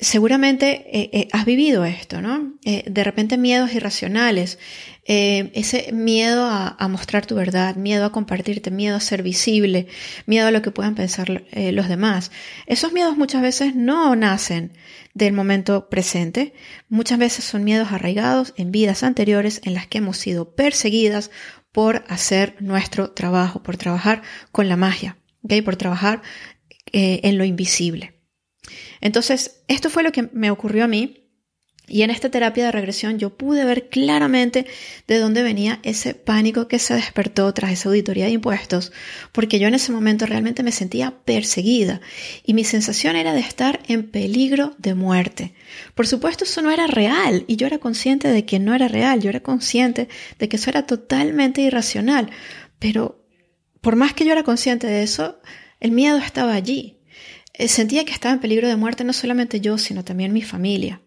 seguramente 0.00 0.86
eh, 0.98 1.10
eh, 1.12 1.28
has 1.32 1.44
vivido 1.44 1.84
esto, 1.84 2.20
¿no? 2.20 2.54
Eh, 2.64 2.84
de 2.86 3.04
repente 3.04 3.38
miedos 3.38 3.72
irracionales, 3.74 4.58
ese 5.06 5.92
miedo 5.92 6.46
a, 6.46 6.88
mostrar 6.88 7.26
tu 7.26 7.34
verdad, 7.34 7.76
miedo 7.76 8.06
a 8.06 8.12
compartirte, 8.12 8.70
miedo 8.70 8.96
a 8.96 9.00
ser 9.00 9.22
visible, 9.22 9.86
miedo 10.24 10.46
a 10.46 10.50
lo 10.50 10.62
que 10.62 10.70
puedan 10.70 10.94
pensar 10.94 11.44
los 11.52 11.88
demás. 11.90 12.30
Esos 12.66 12.94
miedos 12.94 13.14
muchas 13.14 13.42
veces 13.42 13.76
no 13.76 14.16
nacen 14.16 14.72
del 15.12 15.34
momento 15.34 15.90
presente, 15.90 16.54
muchas 16.88 17.18
veces 17.18 17.44
son 17.44 17.64
miedos 17.64 17.92
arraigados 17.92 18.54
en 18.56 18.72
vidas 18.72 19.02
anteriores 19.02 19.60
en 19.64 19.74
las 19.74 19.86
que 19.86 19.98
hemos 19.98 20.16
sido 20.16 20.54
perseguidas 20.54 21.30
por 21.70 22.06
hacer 22.08 22.56
nuestro 22.60 23.10
trabajo, 23.10 23.62
por 23.62 23.76
trabajar 23.76 24.22
con 24.52 24.70
la 24.70 24.76
magia, 24.76 25.18
¿okay? 25.42 25.60
por 25.60 25.76
trabajar 25.76 26.22
en 26.92 27.36
lo 27.36 27.44
invisible. 27.44 28.13
Entonces, 29.00 29.62
esto 29.68 29.90
fue 29.90 30.02
lo 30.02 30.12
que 30.12 30.28
me 30.32 30.50
ocurrió 30.50 30.84
a 30.84 30.88
mí. 30.88 31.20
Y 31.86 32.00
en 32.00 32.08
esta 32.10 32.30
terapia 32.30 32.64
de 32.64 32.72
regresión 32.72 33.18
yo 33.18 33.36
pude 33.36 33.66
ver 33.66 33.90
claramente 33.90 34.64
de 35.06 35.18
dónde 35.18 35.42
venía 35.42 35.80
ese 35.82 36.14
pánico 36.14 36.66
que 36.66 36.78
se 36.78 36.94
despertó 36.94 37.52
tras 37.52 37.72
esa 37.72 37.90
auditoría 37.90 38.24
de 38.24 38.30
impuestos, 38.30 38.90
porque 39.32 39.58
yo 39.58 39.68
en 39.68 39.74
ese 39.74 39.92
momento 39.92 40.24
realmente 40.24 40.62
me 40.62 40.72
sentía 40.72 41.12
perseguida 41.26 42.00
y 42.42 42.54
mi 42.54 42.64
sensación 42.64 43.16
era 43.16 43.34
de 43.34 43.40
estar 43.40 43.80
en 43.86 44.10
peligro 44.10 44.74
de 44.78 44.94
muerte. 44.94 45.52
Por 45.94 46.06
supuesto 46.06 46.44
eso 46.44 46.62
no 46.62 46.70
era 46.70 46.86
real 46.86 47.44
y 47.48 47.56
yo 47.56 47.66
era 47.66 47.76
consciente 47.76 48.28
de 48.28 48.46
que 48.46 48.58
no 48.58 48.74
era 48.74 48.88
real, 48.88 49.20
yo 49.20 49.28
era 49.28 49.40
consciente 49.40 50.08
de 50.38 50.48
que 50.48 50.56
eso 50.56 50.70
era 50.70 50.86
totalmente 50.86 51.60
irracional, 51.60 52.30
pero 52.78 53.26
por 53.82 53.96
más 53.96 54.14
que 54.14 54.24
yo 54.24 54.32
era 54.32 54.42
consciente 54.42 54.86
de 54.86 55.02
eso, 55.02 55.38
el 55.80 55.90
miedo 55.90 56.16
estaba 56.16 56.54
allí. 56.54 56.93
Eh, 57.54 57.68
sentía 57.68 58.04
que 58.04 58.12
estaba 58.12 58.34
en 58.34 58.40
peligro 58.40 58.68
de 58.68 58.76
muerte 58.76 59.04
no 59.04 59.12
solamente 59.12 59.60
yo, 59.60 59.78
sino 59.78 60.04
también 60.04 60.32
mi 60.32 60.42
familia. 60.42 61.00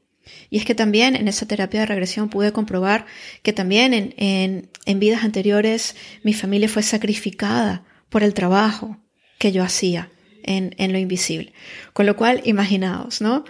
Y 0.50 0.58
es 0.58 0.66
que 0.66 0.75
también 0.75 1.16
en 1.16 1.27
esa 1.27 1.46
terapia 1.46 1.82
de 1.82 1.86
regresión 1.86 2.30
pude 2.30 2.51
comprobar 2.51 3.06
que 3.44 3.54
también 3.54 3.94
en, 3.94 4.70
en, 4.86 5.00
vidas 5.00 5.24
anteriores 5.24 5.96
mi 6.24 6.34
familia 6.34 6.70
fue 6.70 6.84
sacrificada 6.84 7.86
por 8.10 8.24
el 8.24 8.34
trabajo 8.34 8.98
que 9.39 9.51
yo 9.51 9.63
hacía 9.63 10.12
en, 10.44 10.74
en 10.77 10.92
lo 10.92 10.98
invisible. 10.98 11.54
Con 11.94 12.06
lo 12.06 12.16
cual, 12.16 12.42
imaginaos, 12.46 13.22
¿no? 13.22 13.46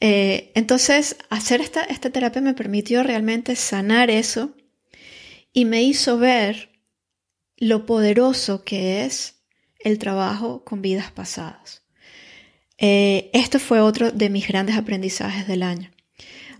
Eh, 0.00 0.52
entonces, 0.54 1.16
hacer 1.30 1.60
esta, 1.60 1.84
esta 1.84 2.10
terapia 2.10 2.42
me 2.42 2.54
permitió 2.54 3.02
realmente 3.02 3.56
sanar 3.56 4.10
eso 4.10 4.54
y 5.52 5.64
me 5.64 5.82
hizo 5.82 6.18
ver 6.18 6.70
lo 7.56 7.86
poderoso 7.86 8.64
que 8.64 9.04
es 9.04 9.42
el 9.78 9.98
trabajo 9.98 10.64
con 10.64 10.82
vidas 10.82 11.12
pasadas. 11.12 11.81
Eh, 12.84 13.30
esto 13.32 13.60
fue 13.60 13.80
otro 13.80 14.10
de 14.10 14.28
mis 14.28 14.48
grandes 14.48 14.76
aprendizajes 14.76 15.46
del 15.46 15.62
año. 15.62 15.92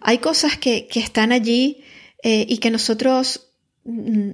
Hay 0.01 0.19
cosas 0.19 0.57
que, 0.57 0.89
están 0.95 1.33
allí 1.33 1.83
eh, 2.23 2.47
y 2.49 2.59
que 2.59 2.71
nosotros, 2.71 3.51
mm, 3.83 4.31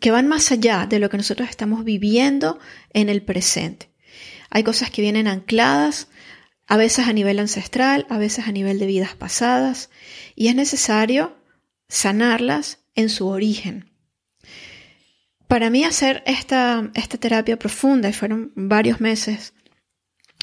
que 0.00 0.10
van 0.10 0.26
más 0.26 0.50
allá 0.50 0.84
de 0.86 0.98
lo 0.98 1.08
que 1.10 1.16
nosotros 1.16 1.48
estamos 1.48 1.84
viviendo 1.84 2.58
en 2.92 3.08
el 3.08 3.22
presente. 3.22 3.88
Hay 4.50 4.64
cosas 4.64 4.90
que 4.90 5.00
vienen 5.00 5.28
ancladas, 5.28 6.08
a 6.66 6.76
veces 6.76 7.06
a 7.06 7.12
nivel 7.12 7.38
ancestral, 7.38 8.04
a 8.10 8.18
veces 8.18 8.48
a 8.48 8.52
nivel 8.52 8.80
de 8.80 8.86
vidas 8.86 9.14
pasadas, 9.14 9.90
y 10.34 10.48
es 10.48 10.56
necesario 10.56 11.36
sanarlas 11.88 12.80
en 12.96 13.08
su 13.08 13.28
origen. 13.28 13.92
Para 15.46 15.70
mí 15.70 15.84
hacer 15.84 16.24
esta, 16.26 16.90
esta 16.94 17.16
terapia 17.16 17.60
profunda, 17.60 18.08
y 18.08 18.12
fueron 18.12 18.50
varios 18.56 19.00
meses, 19.00 19.54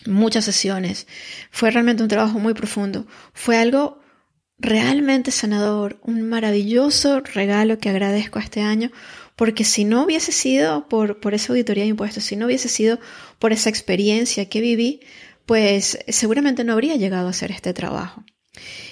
muchas 0.06 0.46
sesiones, 0.46 1.08
fue 1.52 1.72
realmente 1.72 2.04
un 2.04 2.10
trabajo 2.10 2.40
muy 2.40 2.54
profundo, 2.54 3.06
fue 3.34 3.58
algo 3.58 4.00
realmente 4.60 5.32
sanador, 5.32 6.00
un 6.04 6.22
maravilloso 6.28 7.22
regalo 7.22 7.80
que 7.80 7.90
agradezco 7.90 8.40
este 8.40 8.62
año, 8.62 8.92
porque 9.36 9.64
si 9.64 9.86
no 9.86 10.04
hubiese 10.04 10.32
sido 10.32 10.90
por, 10.90 11.20
por 11.22 11.34
esa 11.34 11.54
auditoría 11.54 11.84
de 11.84 11.90
impuestos, 11.90 12.26
si 12.26 12.36
no 12.36 12.46
hubiese 12.48 12.68
sido 12.68 13.00
por 13.40 13.54
esa 13.54 13.70
experiencia 13.70 14.50
que 14.50 14.60
viví, 14.60 15.02
pues 15.46 15.98
seguramente 16.08 16.64
no 16.64 16.74
habría 16.74 16.96
llegado 16.98 17.28
a 17.28 17.32
hacer 17.32 17.52
este 17.52 17.74
trabajo. 17.74 18.24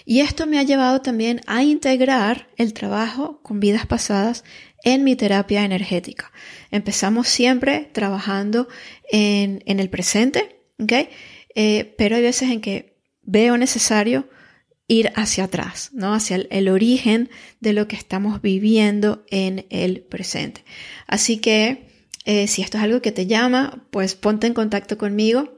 Y 0.05 0.21
esto 0.21 0.47
me 0.47 0.57
ha 0.57 0.63
llevado 0.63 1.01
también 1.01 1.41
a 1.47 1.63
integrar 1.63 2.47
el 2.55 2.73
trabajo 2.73 3.41
con 3.43 3.59
vidas 3.59 3.85
pasadas 3.85 4.45
en 4.83 5.03
mi 5.03 5.17
terapia 5.17 5.65
energética. 5.65 6.31
Empezamos 6.71 7.27
siempre 7.27 7.89
trabajando 7.91 8.69
en, 9.11 9.61
en 9.65 9.79
el 9.81 9.89
presente, 9.89 10.56
Eh, 10.79 11.95
pero 11.97 12.15
hay 12.15 12.21
veces 12.21 12.51
en 12.51 12.61
que 12.61 12.97
veo 13.23 13.57
necesario 13.57 14.29
ir 14.87 15.11
hacia 15.15 15.45
atrás, 15.45 15.89
¿no? 15.93 16.13
Hacia 16.13 16.37
el, 16.49 16.69
origen 16.69 17.29
de 17.59 17.73
lo 17.73 17.87
que 17.87 17.95
estamos 17.95 18.41
viviendo 18.41 19.25
en 19.29 19.65
el 19.69 20.01
presente. 20.01 20.63
Así 21.07 21.37
que 21.37 21.87
eh, 22.25 22.47
si 22.47 22.61
esto 22.61 22.77
es 22.77 22.83
algo 22.83 23.01
que 23.01 23.11
te 23.11 23.27
llama, 23.27 23.85
pues 23.91 24.15
ponte 24.15 24.47
en 24.47 24.53
contacto 24.53 24.97
conmigo. 24.97 25.53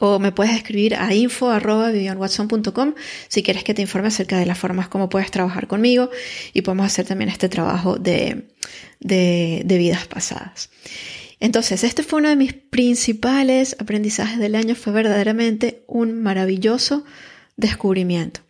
o 0.00 0.18
me 0.18 0.32
puedes 0.32 0.54
escribir 0.54 0.96
a 0.96 1.14
info.vivianwatson.com 1.14 2.94
si 3.28 3.42
quieres 3.42 3.64
que 3.64 3.74
te 3.74 3.82
informe 3.82 4.08
acerca 4.08 4.38
de 4.38 4.46
las 4.46 4.58
formas 4.58 4.88
como 4.88 5.08
puedes 5.08 5.30
trabajar 5.30 5.66
conmigo 5.68 6.10
y 6.52 6.62
podemos 6.62 6.86
hacer 6.86 7.06
también 7.06 7.30
este 7.30 7.48
trabajo 7.48 7.96
de, 7.96 8.48
de, 8.98 9.62
de 9.64 9.78
vidas 9.78 10.06
pasadas. 10.06 10.70
Entonces, 11.40 11.84
este 11.84 12.02
fue 12.02 12.20
uno 12.20 12.28
de 12.28 12.36
mis 12.36 12.52
principales 12.52 13.74
aprendizajes 13.78 14.38
del 14.38 14.54
año, 14.54 14.74
fue 14.74 14.92
verdaderamente 14.92 15.82
un 15.86 16.22
maravilloso 16.22 17.04
descubrimiento. 17.56 18.40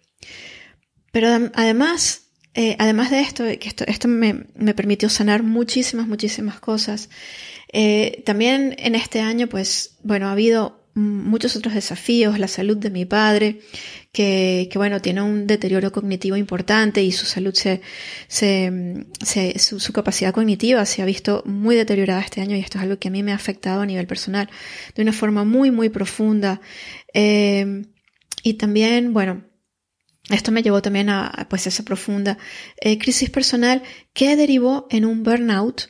Pero 1.12 1.28
además, 1.54 2.22
eh, 2.54 2.76
además 2.78 3.10
de 3.10 3.20
esto, 3.20 3.44
que 3.44 3.68
esto, 3.68 3.84
esto 3.86 4.08
me, 4.08 4.44
permitió 4.74 5.08
sanar 5.08 5.44
muchísimas, 5.44 6.08
muchísimas 6.08 6.58
cosas, 6.58 7.08
eh, 7.72 8.22
también 8.26 8.74
en 8.78 8.96
este 8.96 9.20
año, 9.20 9.46
pues, 9.46 9.96
bueno, 10.02 10.26
ha 10.26 10.32
habido 10.32 10.79
muchos 10.94 11.56
otros 11.56 11.74
desafíos, 11.74 12.38
la 12.38 12.48
salud 12.48 12.76
de 12.76 12.90
mi 12.90 13.04
padre, 13.04 13.60
que, 14.12 14.68
bueno, 14.74 15.00
tiene 15.00 15.22
un 15.22 15.46
deterioro 15.46 15.92
cognitivo 15.92 16.36
importante 16.36 17.02
y 17.02 17.12
su 17.12 17.26
salud 17.26 17.54
se, 17.54 17.80
se, 18.28 19.58
su, 19.58 19.92
capacidad 19.92 20.32
cognitiva 20.32 20.84
se 20.86 21.02
ha 21.02 21.04
visto 21.04 21.42
muy 21.46 21.76
deteriorada 21.76 22.20
este 22.20 22.40
año 22.40 22.56
y 22.56 22.60
esto 22.60 22.78
es 22.78 22.84
algo 22.84 22.98
que 22.98 23.08
a 23.08 23.10
mí 23.10 23.22
me 23.22 23.32
ha 23.32 23.36
afectado 23.36 23.82
a 23.82 23.86
nivel 23.86 24.06
personal 24.06 24.48
de 24.94 25.02
una 25.02 25.12
forma 25.12 25.44
muy, 25.44 25.70
muy 25.70 25.88
profunda. 25.88 26.60
Eh, 27.14 27.82
y 28.42 28.54
también, 28.54 29.12
bueno, 29.12 29.44
esto 30.28 30.52
me 30.52 30.62
llevó 30.62 30.82
también 30.82 31.10
a 31.10 31.46
pues 31.48 31.66
esa 31.66 31.84
profunda 31.84 32.38
eh, 32.80 32.98
crisis 32.98 33.30
personal 33.30 33.82
que 34.12 34.36
derivó 34.36 34.86
en 34.90 35.04
un 35.04 35.22
burnout 35.22 35.88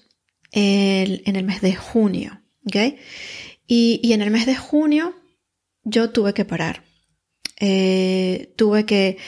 en 0.53 1.37
el 1.37 1.45
mes 1.45 1.61
de 1.61 1.77
junio. 1.77 2.41
¿okay? 2.67 2.99
Y, 3.73 4.13
en 4.13 4.21
el 4.21 4.33
mes 4.33 4.47
de 4.47 4.57
junio 4.57 5.15
yo 5.85 6.11
tuve 6.11 6.35
que 6.35 6.45
parar. 6.45 6.83
Eh, 7.61 8.53
tuve 8.57 8.85
que 8.85 9.19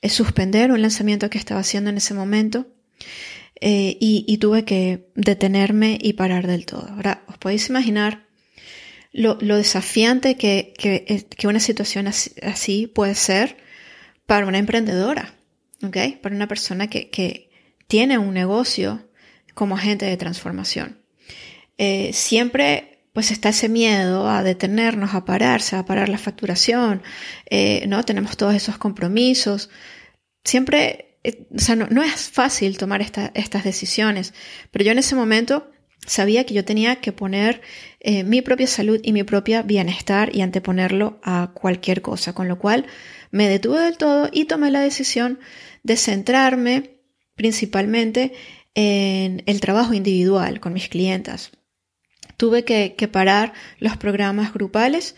eh, 0.00 0.08
suspender 0.08 0.72
un 0.72 0.82
lanzamiento 0.82 1.30
que 1.30 1.38
estaba 1.38 1.60
haciendo 1.60 1.90
en 1.90 1.98
ese 1.98 2.12
momento 2.12 2.66
y, 3.60 4.24
y, 4.26 4.38
tuve 4.38 4.64
que 4.64 5.06
detenerme 5.14 5.96
y 6.02 6.14
parar 6.14 6.48
del 6.48 6.66
todo. 6.66 6.88
Ahora, 6.88 7.22
os 7.28 7.38
podéis 7.38 7.68
imaginar 7.68 8.26
lo, 9.12 9.36
desafiante 9.36 10.36
que, 10.36 10.74
que, 10.76 11.46
una 11.46 11.60
situación 11.60 12.08
así, 12.08 12.86
puede 12.88 13.14
ser 13.14 13.56
para 14.26 14.46
una 14.46 14.58
emprendedora, 14.58 15.36
¿ok? 15.84 16.18
Para 16.20 16.34
una 16.34 16.48
persona 16.48 16.88
que, 16.88 17.08
que 17.10 17.50
tiene 17.86 18.18
un 18.18 18.34
negocio 18.34 19.08
como 19.54 19.76
agente 19.76 20.06
de 20.06 20.16
transformación. 20.16 20.98
Eh, 21.78 22.10
siempre 22.12 22.91
pues 23.12 23.30
está 23.30 23.50
ese 23.50 23.68
miedo 23.68 24.28
a 24.28 24.42
detenernos, 24.42 25.14
a 25.14 25.24
pararse, 25.24 25.76
a 25.76 25.84
parar 25.84 26.08
la 26.08 26.18
facturación, 26.18 27.02
eh, 27.50 27.84
¿no? 27.86 28.04
Tenemos 28.04 28.36
todos 28.36 28.54
esos 28.54 28.78
compromisos. 28.78 29.70
Siempre, 30.44 31.18
eh, 31.22 31.46
o 31.54 31.58
sea, 31.58 31.76
no, 31.76 32.02
es 32.02 32.30
fácil 32.30 32.78
tomar 32.78 33.02
estas 33.02 33.64
decisiones, 33.64 34.32
pero 34.70 34.84
yo 34.84 34.92
en 34.92 34.98
ese 34.98 35.14
momento 35.14 35.70
sabía 36.06 36.44
que 36.44 36.54
yo 36.54 36.64
tenía 36.64 36.96
que 36.96 37.12
poner 37.12 37.60
eh, 38.00 38.24
mi 38.24 38.40
propia 38.42 38.66
salud 38.66 38.98
y 39.02 39.12
mi 39.12 39.22
propia 39.22 39.62
bienestar 39.62 40.34
y 40.34 40.40
anteponerlo 40.40 41.20
a 41.22 41.52
cualquier 41.54 42.02
cosa, 42.02 42.32
con 42.32 42.48
lo 42.48 42.58
cual 42.58 42.86
me 43.30 43.48
detuve 43.48 43.80
del 43.80 43.98
todo 43.98 44.30
y 44.32 44.46
tomé 44.46 44.70
la 44.70 44.80
decisión 44.80 45.38
de 45.82 45.96
centrarme 45.96 46.98
principalmente 47.34 48.32
en 48.74 49.42
el 49.46 49.60
trabajo 49.60 49.92
individual 49.94 50.60
con 50.60 50.72
mis 50.72 50.88
clientas. 50.88 51.52
Tuve 52.42 52.64
que, 52.64 53.06
parar 53.06 53.52
los 53.78 53.96
programas 53.96 54.52
grupales 54.52 55.14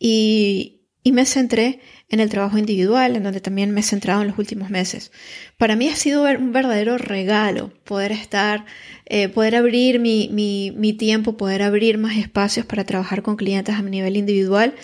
y, 0.00 0.82
me 1.04 1.24
centré 1.24 1.78
en 2.08 2.18
el 2.18 2.28
trabajo 2.28 2.58
individual, 2.58 3.14
en 3.14 3.22
donde 3.22 3.40
también 3.40 3.70
me 3.70 3.82
he 3.82 3.84
centrado 3.84 4.22
en 4.22 4.26
los 4.26 4.36
últimos 4.36 4.68
meses. 4.68 5.12
Para 5.58 5.76
mí 5.76 5.88
ha 5.88 5.94
sido 5.94 6.24
un 6.24 6.50
verdadero 6.50 6.98
regalo 6.98 7.72
poder 7.84 8.10
estar, 8.10 8.64
eh, 9.04 9.28
poder 9.28 9.54
abrir 9.54 10.00
mi, 10.00 10.28
mi, 10.32 10.72
mi 10.72 10.92
tiempo, 10.92 11.36
poder 11.36 11.62
abrir 11.62 11.98
más 11.98 12.16
espacios 12.16 12.66
para 12.66 12.82
trabajar 12.82 13.22
con 13.22 13.36
clientes 13.36 13.76
a 13.76 13.82
nivel 13.82 14.16
individual 14.16 14.74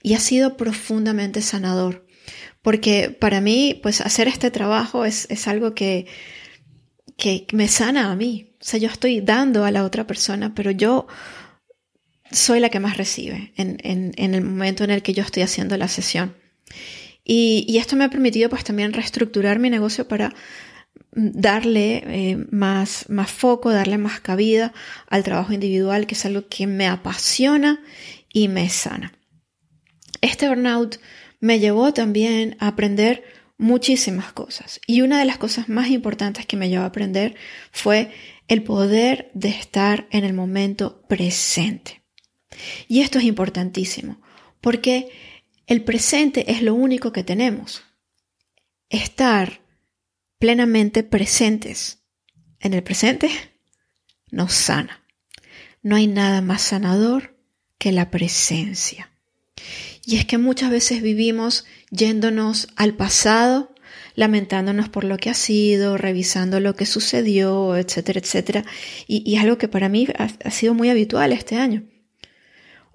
y 0.00 0.14
ha 0.14 0.20
sido 0.20 0.56
profundamente 0.56 1.42
sanador. 1.42 2.06
Porque 2.62 3.10
para 3.10 3.40
mí, 3.40 3.80
pues 3.82 4.00
hacer 4.02 4.28
este 4.28 4.52
trabajo 4.52 5.04
es, 5.04 5.48
algo 5.48 5.74
que 5.74 6.06
me 7.52 7.66
sana 7.66 8.12
a 8.12 8.14
mí. 8.14 8.53
O 8.64 8.66
sea, 8.66 8.80
yo 8.80 8.88
estoy 8.88 9.20
dando 9.20 9.66
a 9.66 9.70
la 9.70 9.84
otra 9.84 10.06
persona, 10.06 10.54
pero 10.54 10.70
yo 10.70 11.06
soy 12.30 12.60
la 12.60 12.70
que 12.70 12.80
más 12.80 12.96
recibe 12.96 13.52
en, 13.56 13.78
en, 13.82 14.34
el 14.34 14.40
momento 14.40 14.84
en 14.84 14.90
el 14.90 15.02
que 15.02 15.12
yo 15.12 15.22
estoy 15.22 15.42
haciendo 15.42 15.76
la 15.76 15.86
sesión. 15.86 16.34
Y, 17.22 17.76
esto 17.76 17.94
me 17.94 18.04
ha 18.04 18.08
permitido 18.08 18.48
pues 18.48 18.64
también 18.64 18.94
reestructurar 18.94 19.58
mi 19.58 19.68
negocio 19.68 20.08
para 20.08 20.34
darle 21.12 22.04
eh, 22.06 22.46
más, 22.50 23.04
más 23.10 23.30
foco, 23.30 23.70
darle 23.70 23.98
más 23.98 24.20
cabida 24.20 24.72
al 25.08 25.24
trabajo 25.24 25.52
individual, 25.52 26.06
que 26.06 26.14
es 26.14 26.24
algo 26.24 26.48
que 26.48 26.66
me 26.66 26.88
apasiona 26.88 27.82
y 28.32 28.48
me 28.48 28.70
sana. 28.70 29.12
Este 30.22 30.48
burnout 30.48 30.96
me 31.38 31.60
llevó 31.60 31.92
también 31.92 32.56
a 32.60 32.68
aprender 32.68 33.24
muchísimas 33.58 34.32
cosas. 34.32 34.80
Y 34.86 35.02
una 35.02 35.18
de 35.18 35.24
las 35.26 35.38
cosas 35.38 35.68
más 35.68 35.88
importantes 35.88 36.46
que 36.46 36.56
me 36.56 36.70
llevó 36.70 36.84
a 36.84 36.88
aprender 36.88 37.34
fue 37.70 38.10
el 38.48 38.62
poder 38.62 39.30
de 39.34 39.48
estar 39.48 40.06
en 40.10 40.24
el 40.24 40.34
momento 40.34 41.02
presente. 41.08 42.02
Y 42.88 43.00
esto 43.00 43.18
es 43.18 43.24
importantísimo, 43.24 44.20
porque 44.60 45.10
el 45.66 45.82
presente 45.82 46.52
es 46.52 46.62
lo 46.62 46.74
único 46.74 47.12
que 47.12 47.24
tenemos. 47.24 47.82
Estar 48.90 49.60
plenamente 50.38 51.02
presentes 51.02 51.98
en 52.60 52.74
el 52.74 52.82
presente 52.82 53.30
nos 54.30 54.52
sana. 54.52 55.02
No 55.82 55.96
hay 55.96 56.06
nada 56.06 56.40
más 56.40 56.62
sanador 56.62 57.36
que 57.78 57.92
la 57.92 58.10
presencia. 58.10 59.10
Y 60.06 60.16
es 60.16 60.26
que 60.26 60.38
muchas 60.38 60.70
veces 60.70 61.02
vivimos 61.02 61.64
yéndonos 61.90 62.68
al 62.76 62.94
pasado, 62.94 63.73
lamentándonos 64.14 64.88
por 64.88 65.04
lo 65.04 65.16
que 65.16 65.30
ha 65.30 65.34
sido, 65.34 65.96
revisando 65.96 66.60
lo 66.60 66.74
que 66.74 66.86
sucedió, 66.86 67.76
etcétera, 67.76 68.20
etcétera. 68.20 68.64
Y, 69.06 69.36
algo 69.36 69.58
que 69.58 69.68
para 69.68 69.88
mí 69.88 70.06
ha 70.16 70.50
sido 70.50 70.74
muy 70.74 70.88
habitual 70.88 71.32
este 71.32 71.56
año. 71.56 71.84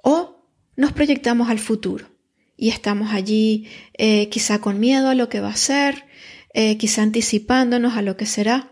O 0.01 0.45
nos 0.75 0.93
proyectamos 0.93 1.49
al 1.49 1.60
futuro 1.60 2.08
y 2.55 2.69
estamos 2.69 3.13
allí 3.13 3.67
eh, 3.97 4.29
quizá 4.29 4.60
con 4.60 4.79
miedo 4.79 5.10
a 5.10 5.15
lo 5.15 5.29
que 5.29 5.41
va 5.41 5.49
a 5.49 5.55
ser, 5.55 6.05
eh, 6.53 6.77
quizá 6.77 7.03
anticipándonos 7.03 7.95
a 7.97 8.01
lo 8.01 8.17
que 8.17 8.25
será. 8.25 8.71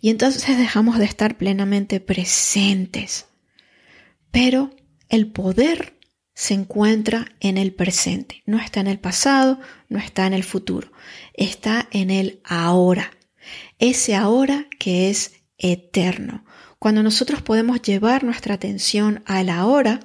Y 0.00 0.10
entonces 0.10 0.56
dejamos 0.58 0.98
de 0.98 1.04
estar 1.04 1.36
plenamente 1.36 2.00
presentes. 2.00 3.26
Pero 4.30 4.74
el 5.08 5.28
poder 5.28 5.94
se 6.34 6.54
encuentra 6.54 7.26
en 7.40 7.58
el 7.58 7.72
presente, 7.72 8.42
no 8.44 8.58
está 8.58 8.80
en 8.80 8.88
el 8.88 8.98
pasado, 8.98 9.60
no 9.88 9.98
está 9.98 10.26
en 10.26 10.34
el 10.34 10.42
futuro, 10.42 10.90
está 11.32 11.88
en 11.92 12.10
el 12.10 12.40
ahora. 12.44 13.12
Ese 13.78 14.14
ahora 14.14 14.66
que 14.78 15.10
es 15.10 15.32
eterno. 15.58 16.44
Cuando 16.78 17.02
nosotros 17.02 17.40
podemos 17.40 17.80
llevar 17.82 18.24
nuestra 18.24 18.54
atención 18.54 19.22
al 19.26 19.48
ahora, 19.48 20.00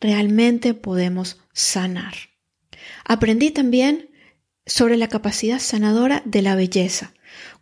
realmente 0.00 0.74
podemos 0.74 1.40
sanar. 1.52 2.14
Aprendí 3.04 3.50
también 3.50 4.10
sobre 4.66 4.96
la 4.96 5.08
capacidad 5.08 5.60
sanadora 5.60 6.22
de 6.24 6.42
la 6.42 6.56
belleza. 6.56 7.14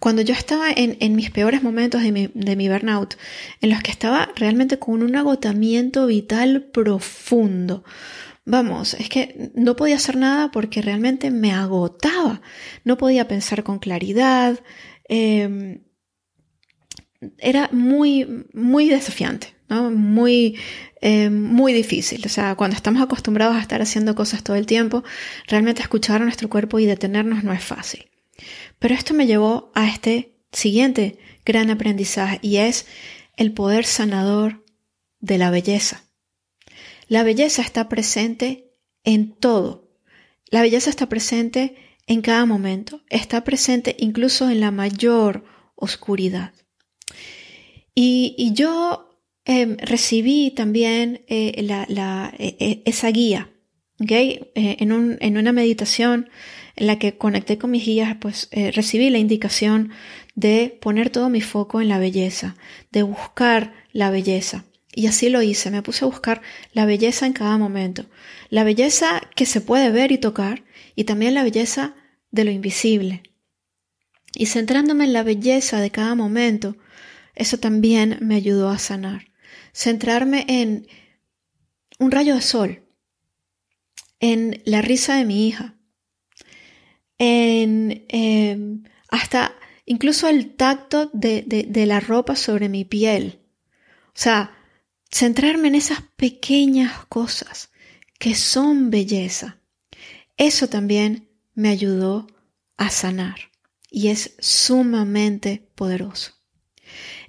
Cuando 0.02 0.22
yo 0.22 0.34
estaba 0.34 0.66
en, 0.74 1.14
mis 1.14 1.30
peores 1.30 1.62
momentos 1.62 2.02
de 2.02 2.10
mi, 2.10 2.28
de 2.34 2.56
mi, 2.56 2.68
burnout, 2.68 3.14
en 3.60 3.70
los 3.70 3.84
que 3.84 3.92
estaba 3.92 4.30
realmente 4.34 4.80
con 4.80 5.00
un 5.00 5.14
agotamiento 5.14 6.08
vital 6.08 6.64
profundo, 6.72 7.84
vamos, 8.44 8.94
es 8.94 9.08
que 9.08 9.52
no 9.54 9.76
podía 9.76 9.94
hacer 9.94 10.16
nada 10.16 10.50
porque 10.50 10.82
realmente 10.82 11.30
me 11.30 11.52
agotaba, 11.52 12.42
no 12.82 12.96
podía 12.98 13.28
pensar 13.28 13.62
con 13.62 13.78
claridad, 13.78 14.58
em, 15.08 15.84
era 17.38 17.68
muy, 17.70 18.48
muy 18.52 18.88
desafiante, 18.88 19.54
muy, 19.68 20.58
em, 21.00 21.32
muy 21.32 21.72
difícil. 21.72 22.22
O 22.26 22.28
sea, 22.28 22.56
cuando 22.56 22.74
estamos 22.74 23.00
acostumbrados 23.00 23.54
a 23.54 23.60
estar 23.60 23.80
haciendo 23.80 24.16
cosas 24.16 24.42
todo 24.42 24.56
el 24.56 24.66
tiempo, 24.66 25.04
realmente 25.46 25.80
escuchar 25.80 26.22
a 26.22 26.24
nuestro 26.24 26.48
cuerpo 26.50 26.80
y 26.80 26.86
detenernos 26.86 27.44
no 27.44 27.52
es 27.52 27.62
fácil. 27.62 28.12
Pero 28.83 28.97
esto 28.97 29.14
me 29.14 29.29
llevó 29.29 29.71
a 29.77 29.88
este 29.88 30.35
siguiente 30.51 31.16
gran 31.47 31.71
aprendizaje 31.71 32.40
y 32.42 32.57
es 32.57 32.85
el 33.37 33.53
poder 33.53 33.85
sanador 33.85 34.64
de 35.21 35.38
la 35.38 35.51
belleza. 35.51 36.03
La 37.07 37.23
belleza 37.23 37.62
está 37.62 37.88
presente 37.88 38.73
en 39.05 39.35
todo. 39.35 39.88
La 40.51 40.62
belleza 40.62 40.90
está 40.90 41.09
presente 41.09 41.77
en 42.09 42.23
cada 42.23 42.45
momento, 42.45 43.03
está 43.09 43.45
presente 43.45 43.95
incluso 44.01 44.51
en 44.51 44.59
la 44.59 44.73
mayor 44.73 45.45
oscuridad. 45.77 46.53
Y, 47.95 48.51
yo 48.53 49.16
em, 49.45 49.77
recibí 49.77 50.51
también 50.51 51.25
eh, 51.29 51.55
e, 51.57 52.57
e, 52.59 52.83
esa 52.85 53.09
guía, 53.12 53.49
¿okay? 54.01 54.51
Eh, 54.57 54.79
en, 54.81 55.18
en 55.21 55.38
una 55.38 55.53
meditación 55.53 56.29
en 56.83 56.88
la 56.88 56.99
que 56.99 57.16
conecté 57.16 57.59
con 57.59 57.71
mis 57.71 57.87
guías, 57.87 58.16
pues 58.21 58.49
eh, 58.51 58.73
recibí 58.73 59.09
la 59.09 59.18
indicación 59.18 59.92
de 60.35 60.77
poner 60.81 61.11
todo 61.11 61.29
mi 61.29 61.40
foco 61.40 61.81
en 61.81 61.87
la 61.87 62.01
belleza, 62.01 62.57
de 62.90 63.05
buscar 63.05 63.73
la 63.92 64.11
belleza. 64.11 64.64
Y 64.92 65.07
así 65.07 65.29
lo 65.29 65.42
hice, 65.42 65.71
me 65.71 65.83
puse 65.83 66.05
a 66.05 66.09
buscar 66.09 66.42
la 66.73 66.85
belleza 66.85 67.25
en 67.25 67.35
cada 67.35 67.57
momento, 67.57 68.07
la 68.51 68.64
belleza 68.64 69.21
que 69.37 69.47
se 69.47 69.61
puede 69.61 69.92
ver 69.92 70.11
y 70.11 70.18
tocar 70.18 70.64
y 70.97 71.05
también 71.05 71.35
la 71.35 71.45
belleza 71.45 71.95
de 72.33 72.42
lo 72.42 72.51
invisible. 72.51 73.23
Y 74.35 74.47
centrándome 74.47 75.05
en 75.05 75.12
la 75.12 75.23
belleza 75.23 75.81
de 75.81 75.92
cada 75.92 76.16
momento, 76.16 76.77
eso 77.37 77.59
también 77.59 78.18
me 78.23 78.35
ayudó 78.35 78.71
a 78.71 78.81
sanar. 78.81 79.29
Centrarme 79.73 80.47
en 80.49 80.88
un 82.01 82.11
rayo 82.11 82.35
de 82.35 82.42
sol, 82.42 82.83
en 84.18 84.61
la 84.64 84.83
risa 84.83 85.14
de 85.14 85.25
mi 85.25 85.47
hija, 85.47 85.77
en 87.22 88.04
em, 88.08 88.82
hasta 89.08 89.54
incluso 89.87 90.26
el 90.28 90.56
tacto 90.56 91.08
de, 91.12 91.44
de 91.46 91.87
la 91.87 92.00
ropa 92.00 92.35
sobre 92.35 92.68
mi 92.68 92.85
piel. 92.85 93.38
O 94.08 94.14
sea, 94.14 94.56
centrarme 95.08 95.68
en 95.68 95.76
esas 95.76 96.02
pequeñas 96.16 97.06
cosas 97.06 97.70
que 98.18 98.35
son 98.35 98.90
belleza. 98.90 99.61
Eso 100.37 100.68
también 100.68 101.28
me 101.54 101.68
ayudó 101.68 102.26
a 102.76 102.90
sanar 102.90 103.52
y 103.88 104.08
es 104.08 104.35
sumamente 104.40 105.70
poderoso. 105.76 106.32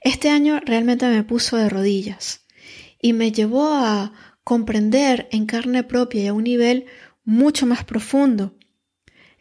Este 0.02 0.30
año 0.30 0.60
realmente 0.60 1.06
me 1.08 1.24
puso 1.24 1.58
de 1.58 1.70
rodillas 1.70 2.48
y 3.00 3.14
me 3.14 3.32
llevó 3.32 3.76
a 3.76 4.14
comprender 4.44 5.28
en 5.32 5.46
carne 5.46 5.84
propia 5.84 6.24
y 6.24 6.28
a 6.28 6.34
un 6.34 6.46
nivel 6.46 6.86
mucho 7.24 7.68
más 7.68 7.84
profundo 7.84 8.58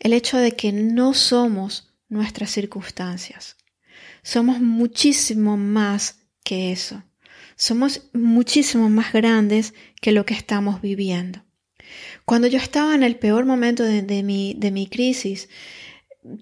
el 0.03 0.13
hecho 0.15 0.37
de 0.37 0.53
que 0.53 0.73
no 0.73 1.15
somos 1.15 1.95
nuestras 2.09 2.51
circunstancias. 2.51 3.57
Somos 4.25 4.61
muchísimo 4.61 5.57
más 5.57 6.19
que 6.43 6.73
eso. 6.73 7.05
Somos 7.55 8.09
muchísimo 8.13 8.91
más 8.91 9.13
grandes 9.13 9.75
que 10.01 10.11
lo 10.11 10.27
que 10.27 10.35
estamos 10.35 10.83
viviendo. 10.83 11.45
Cuando 12.25 12.49
yo 12.49 12.59
estaba 12.59 12.97
en 12.97 13.05
el 13.05 13.15
peor 13.15 13.47
momento 13.47 13.85
de, 13.85 14.23
mi, 14.25 14.55
de 14.59 14.73
mi, 14.73 14.89
crisis, 14.89 15.49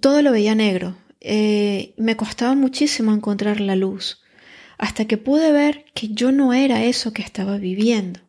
todo 0.00 0.22
lo 0.22 0.32
veía 0.32 0.54
negro. 0.54 0.96
Eh, 1.20 1.92
me 1.98 2.16
costaba 2.16 2.54
muchísimo 2.54 3.12
encontrar 3.12 3.60
la 3.60 3.76
luz, 3.76 4.22
hasta 4.78 5.04
que 5.04 5.18
pude 5.18 5.52
ver 5.52 5.84
que 5.92 6.08
yo 6.08 6.32
no 6.32 6.54
era 6.54 6.84
eso 6.84 7.12
que 7.12 7.20
estaba 7.20 7.58
viviendo. 7.58 8.20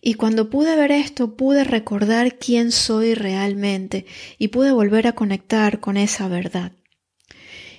Y 0.00 0.14
cuando 0.14 0.48
pude 0.50 0.76
ver 0.76 0.92
esto, 0.92 1.36
pude 1.36 1.64
recordar 1.64 2.38
quién 2.38 2.70
soy 2.72 3.14
realmente 3.14 4.06
y 4.38 4.48
pude 4.48 4.72
volver 4.72 5.06
a 5.06 5.12
conectar 5.12 5.80
con 5.80 5.96
esa 5.96 6.28
verdad. 6.28 6.72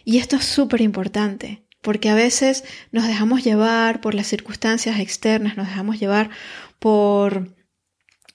Y 0.03 0.17
esto 0.17 0.35
es 0.35 0.45
súper 0.45 0.81
importante, 0.81 1.63
porque 1.81 2.09
a 2.09 2.15
veces 2.15 2.63
nos 2.91 3.07
dejamos 3.07 3.43
llevar 3.43 4.01
por 4.01 4.15
las 4.15 4.27
circunstancias 4.27 4.99
externas, 4.99 5.55
nos 5.55 5.67
dejamos 5.67 5.99
llevar 5.99 6.29
por 6.79 7.55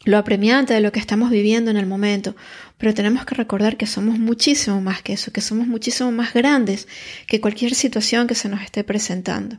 lo 0.04 0.18
apremiante 0.18 0.74
de 0.74 0.80
lo 0.80 0.92
que 0.92 1.00
estamos 1.00 1.30
viviendo 1.30 1.70
en 1.70 1.76
el 1.76 1.86
momento, 1.86 2.36
pero 2.78 2.94
tenemos 2.94 3.24
que 3.24 3.34
recordar 3.34 3.76
que 3.76 3.86
somos 3.86 4.18
muchísimo 4.18 4.80
más 4.80 5.02
que 5.02 5.14
eso, 5.14 5.32
que 5.32 5.40
somos 5.40 5.66
muchísimo 5.66 6.12
más 6.12 6.34
grandes 6.34 6.88
que 7.26 7.40
cualquier 7.40 7.74
situación 7.74 8.26
que 8.26 8.34
se 8.34 8.48
nos 8.48 8.62
esté 8.62 8.84
presentando 8.84 9.58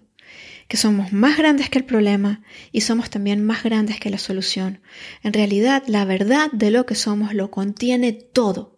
que 0.68 0.78
somos 0.78 1.14
más 1.14 1.38
grandes 1.38 1.70
que 1.70 1.78
el 1.78 1.86
problema 1.86 2.42
y 2.72 2.82
somos 2.82 3.10
también 3.10 3.44
más 3.44 3.64
grandes 3.64 4.00
que 4.00 4.10
la 4.10 4.18
solución. 4.18 4.82
En 5.24 5.34
realidad, 5.34 5.84
la 5.88 6.06
verdad 6.06 6.52
de 6.52 6.72
lo 6.72 6.86
que 6.86 6.96
somos 6.96 7.34
lo 7.34 7.52
contiene 7.52 8.14
todo. 8.14 8.76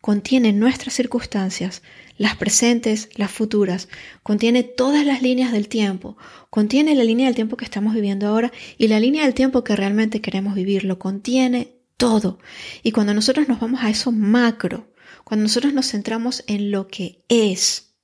Contiene 0.00 0.52
nuestras 0.52 0.94
circunstancias, 0.94 1.82
las 2.16 2.36
presentes, 2.36 3.08
las 3.16 3.30
futuras, 3.30 3.88
contiene 4.22 4.62
todas 4.62 5.04
las 5.04 5.22
líneas 5.22 5.52
del 5.52 5.68
tiempo, 5.68 6.16
contiene 6.48 6.94
la 6.94 7.04
línea 7.04 7.26
del 7.26 7.34
tiempo 7.34 7.56
que 7.56 7.64
estamos 7.64 7.94
viviendo 7.94 8.26
ahora 8.26 8.50
y 8.78 8.88
la 8.88 9.00
línea 9.00 9.24
del 9.24 9.34
tiempo 9.34 9.62
que 9.64 9.76
realmente 9.76 10.20
queremos 10.20 10.54
vivir, 10.54 10.84
lo 10.84 10.98
contiene 10.98 11.76
todo. 11.96 12.38
Y 12.82 12.92
cuando 12.92 13.12
nosotros 13.12 13.48
nos 13.48 13.60
vamos 13.60 13.80
a 13.82 13.90
eso 13.90 14.10
macro, 14.10 14.90
cuando 15.24 15.44
nosotros 15.44 15.74
nos 15.74 15.90
centramos 15.90 16.44
en 16.46 16.70
lo 16.70 16.88
que 16.88 17.22
es, 17.28 17.94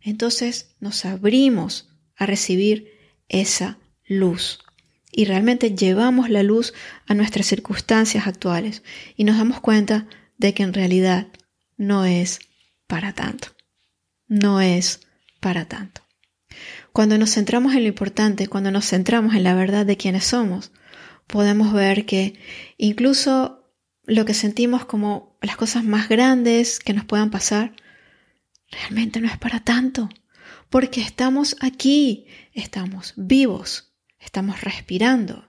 entonces 0.00 0.74
nos 0.80 1.04
abrimos 1.04 1.89
a 2.20 2.26
recibir 2.26 2.92
esa 3.28 3.78
luz. 4.06 4.60
Y 5.10 5.24
realmente 5.24 5.74
llevamos 5.74 6.30
la 6.30 6.44
luz 6.44 6.72
a 7.08 7.14
nuestras 7.14 7.46
circunstancias 7.46 8.28
actuales 8.28 8.84
y 9.16 9.24
nos 9.24 9.38
damos 9.38 9.60
cuenta 9.60 10.06
de 10.36 10.54
que 10.54 10.62
en 10.62 10.72
realidad 10.72 11.26
no 11.76 12.04
es 12.04 12.38
para 12.86 13.14
tanto. 13.14 13.48
No 14.28 14.60
es 14.60 15.00
para 15.40 15.64
tanto. 15.64 16.02
Cuando 16.92 17.18
nos 17.18 17.32
centramos 17.32 17.74
en 17.74 17.82
lo 17.82 17.88
importante, 17.88 18.46
cuando 18.46 18.70
nos 18.70 18.86
centramos 18.86 19.34
en 19.34 19.42
la 19.42 19.54
verdad 19.54 19.86
de 19.86 19.96
quiénes 19.96 20.24
somos, 20.24 20.72
podemos 21.26 21.72
ver 21.72 22.04
que 22.04 22.38
incluso 22.76 23.72
lo 24.04 24.24
que 24.26 24.34
sentimos 24.34 24.84
como 24.84 25.38
las 25.40 25.56
cosas 25.56 25.84
más 25.84 26.08
grandes 26.08 26.80
que 26.80 26.92
nos 26.92 27.06
puedan 27.06 27.30
pasar, 27.30 27.74
realmente 28.70 29.20
no 29.20 29.28
es 29.28 29.38
para 29.38 29.60
tanto 29.60 30.10
porque 30.70 31.00
estamos 31.00 31.56
aquí, 31.60 32.26
estamos 32.54 33.12
vivos, 33.16 33.92
estamos 34.20 34.60
respirando. 34.62 35.46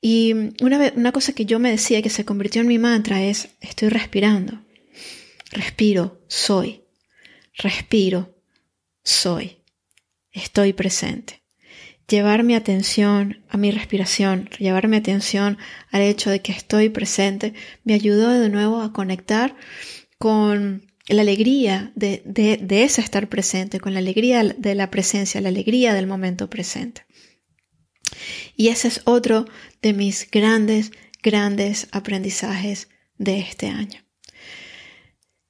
Y 0.00 0.34
una, 0.60 0.92
una 0.94 1.12
cosa 1.12 1.32
que 1.32 1.46
yo 1.46 1.58
me 1.58 1.70
decía 1.70 2.02
que 2.02 2.10
se 2.10 2.26
convirtió 2.26 2.60
en 2.60 2.68
mi 2.68 2.78
mantra 2.78 3.22
es, 3.22 3.48
estoy 3.60 3.88
respirando, 3.88 4.60
respiro, 5.50 6.20
soy, 6.28 6.82
respiro, 7.56 8.36
soy, 9.02 9.56
estoy 10.30 10.74
presente. 10.74 11.42
Llevar 12.06 12.42
mi 12.42 12.54
atención 12.54 13.42
a 13.48 13.56
mi 13.56 13.70
respiración, 13.70 14.50
llevar 14.58 14.88
mi 14.88 14.98
atención 14.98 15.56
al 15.90 16.02
hecho 16.02 16.28
de 16.28 16.42
que 16.42 16.52
estoy 16.52 16.90
presente, 16.90 17.54
me 17.82 17.94
ayudó 17.94 18.28
de 18.28 18.50
nuevo 18.50 18.82
a 18.82 18.92
conectar 18.92 19.56
con 20.18 20.93
la 21.06 21.22
alegría 21.22 21.92
de, 21.94 22.22
de, 22.24 22.82
ese 22.82 23.02
estar 23.02 23.28
presente, 23.28 23.78
con 23.78 23.92
la 23.92 23.98
alegría 23.98 24.42
de 24.42 24.74
la 24.74 24.90
presencia, 24.90 25.40
la 25.40 25.50
alegría 25.50 25.92
del 25.92 26.06
momento 26.06 26.48
presente. 26.48 27.04
Y 28.56 28.68
ese 28.68 28.88
es 28.88 29.02
otro 29.04 29.44
de 29.82 29.92
mis 29.92 30.30
grandes, 30.30 30.92
grandes 31.22 31.88
aprendizajes 31.92 32.88
de 33.18 33.40
este 33.40 33.68
año. 33.68 34.02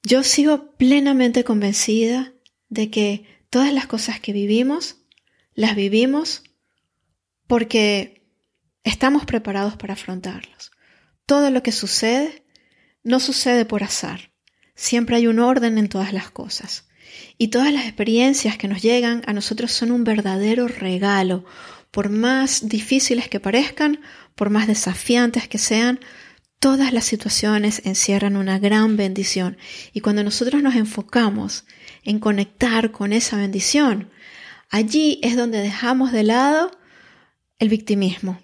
Yo 0.03 0.23
sigo 0.23 0.75
plenamente 0.75 1.43
convencida 1.43 2.33
de 2.69 2.89
que 2.89 3.25
todas 3.49 3.73
las 3.73 3.87
cosas 3.87 4.19
que 4.19 4.33
vivimos, 4.33 4.97
las 5.53 5.75
vivimos 5.75 6.43
porque 7.47 8.27
estamos 8.83 9.25
preparados 9.25 9.77
para 9.77 9.93
afrontarlos. 9.93 10.71
Todo 11.25 11.49
lo 11.49 11.63
que 11.63 11.71
sucede 11.71 12.43
no 13.03 13.19
sucede 13.19 13.65
por 13.65 13.83
azar 13.83 14.34
Siempre 14.75 15.15
hay 15.15 15.27
un 15.27 15.39
orden 15.39 15.77
en 15.77 15.89
todas 15.89 16.13
las 16.13 16.29
cosas. 16.29 16.85
Y 17.37 17.47
todas 17.47 17.71
las 17.71 17.85
experiencias 17.85 18.57
que 18.57 18.67
nos 18.67 18.81
llegan 18.81 19.23
a 19.25 19.33
nosotros 19.33 19.71
son 19.71 19.91
un 19.91 20.03
verdadero 20.03 20.67
regalo. 20.67 21.45
Por 21.91 22.09
más 22.09 22.67
difíciles 22.67 23.29
que 23.29 23.39
parezcan, 23.39 24.01
por 24.35 24.49
más 24.49 24.67
desafiantes 24.67 25.47
que 25.47 25.57
sean, 25.57 25.99
todas 26.59 26.93
las 26.93 27.05
situaciones 27.05 27.81
encierran 27.85 28.35
una 28.35 28.59
gran 28.59 28.97
bendición. 28.97 29.57
Y 29.93 30.01
cuando 30.01 30.23
nosotros 30.23 30.61
nos 30.61 30.75
enfocamos 30.75 31.65
en 32.03 32.19
conectar 32.19 32.91
con 32.91 33.13
esa 33.13 33.37
bendición, 33.37 34.09
allí 34.69 35.19
es 35.23 35.35
donde 35.35 35.59
dejamos 35.59 36.11
de 36.11 36.23
lado 36.23 36.71
el 37.59 37.69
victimismo 37.69 38.39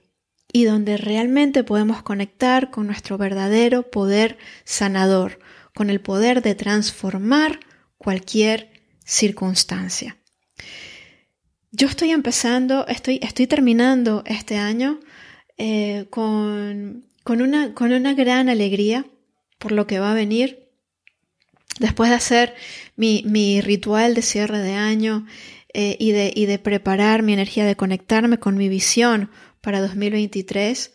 y 0.53 0.65
donde 0.65 0.97
realmente 0.97 1.63
podemos 1.63 2.03
conectar 2.03 2.71
con 2.71 2.87
nuestro 2.87 3.17
verdadero 3.17 3.89
poder 3.89 4.37
sanador, 4.63 5.39
con 5.73 5.89
el 5.89 6.01
poder 6.01 6.41
de 6.41 6.55
transformar 6.55 7.59
cualquier 7.97 8.71
circunstancia. 9.05 10.17
Yo 11.71 11.87
estoy 11.87 12.11
empezando, 12.11 12.85
estoy, 12.87 13.19
estoy 13.21 13.47
terminando 13.47 14.23
este 14.25 14.57
año 14.57 14.99
eh, 15.57 16.07
con, 16.09 17.05
con, 17.23 17.41
una, 17.41 17.73
con 17.73 17.93
una 17.93 18.13
gran 18.13 18.49
alegría 18.49 19.05
por 19.57 19.71
lo 19.71 19.87
que 19.87 19.99
va 19.99 20.11
a 20.11 20.15
venir. 20.15 20.69
Después 21.79 22.09
de 22.09 22.17
hacer 22.17 22.55
mi, 22.95 23.23
mi 23.25 23.61
ritual 23.61 24.13
de 24.13 24.21
cierre 24.21 24.59
de 24.59 24.73
año 24.73 25.25
eh, 25.73 25.95
y, 25.99 26.11
de, 26.11 26.33
y 26.35 26.45
de 26.45 26.59
preparar 26.59 27.23
mi 27.23 27.31
energía, 27.31 27.65
de 27.65 27.77
conectarme 27.77 28.37
con 28.37 28.57
mi 28.57 28.67
visión 28.67 29.31
para 29.61 29.79
2023 29.79 30.93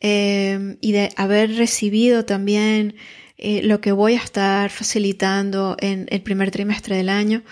eh, 0.00 0.76
y 0.80 0.92
de 0.92 1.10
haber 1.16 1.56
recibido 1.56 2.24
también 2.24 2.96
eh, 3.38 3.62
lo 3.62 3.80
que 3.80 3.92
voy 3.92 4.14
a 4.14 4.22
estar 4.22 4.70
facilitando 4.70 5.76
en 5.80 6.06
el 6.10 6.22
primer 6.22 6.50
trimestre 6.50 6.96
del 6.96 7.08
año. 7.08 7.42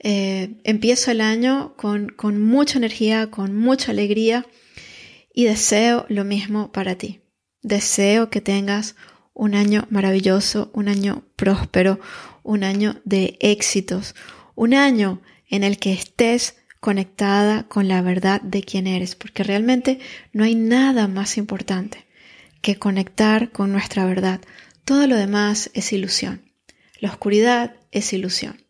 Eh, 0.00 0.56
empiezo 0.64 1.10
el 1.10 1.20
año 1.20 1.74
con, 1.76 2.08
con 2.08 2.40
mucha 2.40 2.78
energía, 2.78 3.30
con 3.30 3.54
mucha 3.56 3.92
alegría 3.92 4.46
y 5.32 5.44
deseo 5.44 6.06
lo 6.08 6.24
mismo 6.24 6.72
para 6.72 6.96
ti. 6.96 7.20
Deseo 7.62 8.30
que 8.30 8.40
tengas 8.40 8.96
un 9.34 9.54
año 9.54 9.86
maravilloso, 9.90 10.70
un 10.74 10.88
año 10.88 11.22
próspero, 11.36 12.00
un 12.42 12.64
año 12.64 13.00
de 13.04 13.36
éxitos, 13.40 14.14
un 14.54 14.74
año 14.74 15.20
en 15.48 15.62
el 15.62 15.78
que 15.78 15.92
estés 15.92 16.56
conectada 16.80 17.64
con 17.64 17.88
la 17.88 18.02
verdad 18.02 18.40
de 18.42 18.62
quién 18.62 18.86
eres, 18.86 19.14
porque 19.14 19.42
realmente 19.42 20.00
no 20.32 20.44
hay 20.44 20.54
nada 20.54 21.08
más 21.08 21.36
importante 21.36 22.06
que 22.60 22.76
conectar 22.76 23.50
con 23.50 23.72
nuestra 23.72 24.04
verdad. 24.04 24.40
Todo 24.88 25.06
lo 25.06 25.16
demás 25.16 25.68
es 25.74 25.92
ilusión. 25.92 26.50
La 26.98 27.10
oscuridad 27.10 27.76
es 27.92 28.10
ilusión. 28.14 28.64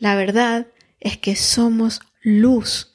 La 0.00 0.16
verdad 0.16 0.66
es 0.98 1.16
que 1.16 1.36
somos 1.36 2.00
luz. 2.24 2.90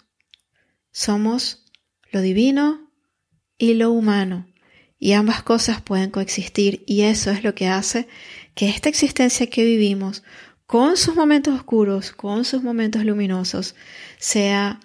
Somos 0.92 1.64
lo 2.12 2.20
divino 2.20 2.92
y 3.58 3.76
lo 3.76 3.92
humano. 3.92 4.46
Y 5.00 5.14
ambas 5.14 5.42
cosas 5.42 5.82
pueden 5.82 6.12
coexistir 6.12 6.84
y 6.86 7.04
eso 7.04 7.32
es 7.32 7.46
lo 7.46 7.56
que 7.56 7.70
hace 7.70 8.10
que 8.56 8.68
esta 8.68 8.90
existencia 8.90 9.50
que 9.50 9.64
vivimos 9.64 10.24
con 10.66 10.98
sus 10.98 11.16
momentos 11.16 11.54
oscuros, 11.54 12.12
con 12.12 12.44
sus 12.44 12.62
momentos 12.62 13.06
luminosos, 13.06 13.74
sea 14.18 14.82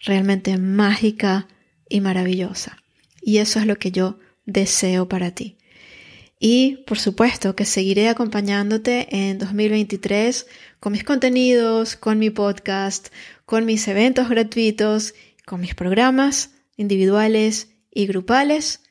realmente 0.00 0.56
mágica 0.56 1.48
y 1.86 2.00
maravillosa. 2.00 2.82
Y 3.20 3.36
eso 3.36 3.58
es 3.58 3.66
lo 3.66 3.76
que 3.76 3.92
yo 3.92 4.18
deseo 4.46 5.06
para 5.06 5.32
ti. 5.32 5.55
Y 6.38 6.84
por 6.86 6.98
supuesto 6.98 7.56
que 7.56 7.64
seguiré 7.64 8.08
acompañándote 8.08 9.08
en 9.10 9.38
2023 9.38 10.46
con 10.80 10.92
mis 10.92 11.04
contenidos, 11.04 11.96
con 11.96 12.18
mi 12.18 12.30
podcast, 12.30 13.08
con 13.46 13.64
mis 13.64 13.88
eventos 13.88 14.28
gratuitos, 14.28 15.14
con 15.46 15.60
mis 15.60 15.74
programas 15.74 16.50
individuales 16.76 17.70
y 17.90 18.06
grupales. 18.06 18.82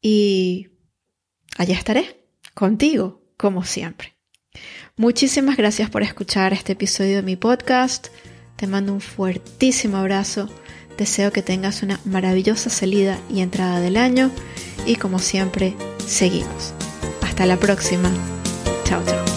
Y 0.00 0.68
allá 1.56 1.74
estaré, 1.74 2.24
contigo, 2.54 3.22
como 3.36 3.64
siempre. 3.64 4.14
Muchísimas 4.96 5.56
gracias 5.56 5.90
por 5.90 6.02
escuchar 6.02 6.52
este 6.52 6.72
episodio 6.72 7.16
de 7.16 7.22
mi 7.22 7.36
podcast. 7.36 8.08
Te 8.56 8.66
mando 8.66 8.92
un 8.92 9.00
fuertísimo 9.00 9.96
abrazo. 9.96 10.48
Deseo 10.98 11.32
que 11.32 11.42
tengas 11.42 11.82
una 11.82 11.98
maravillosa 12.04 12.70
salida 12.70 13.18
y 13.30 13.40
entrada 13.40 13.80
del 13.80 13.96
año. 13.96 14.30
Y 14.86 14.96
como 14.96 15.18
siempre, 15.18 15.74
seguimos. 16.10 16.74
Hasta 17.22 17.46
la 17.46 17.56
próxima. 17.56 18.10
Chao, 18.84 19.02
chao. 19.04 19.29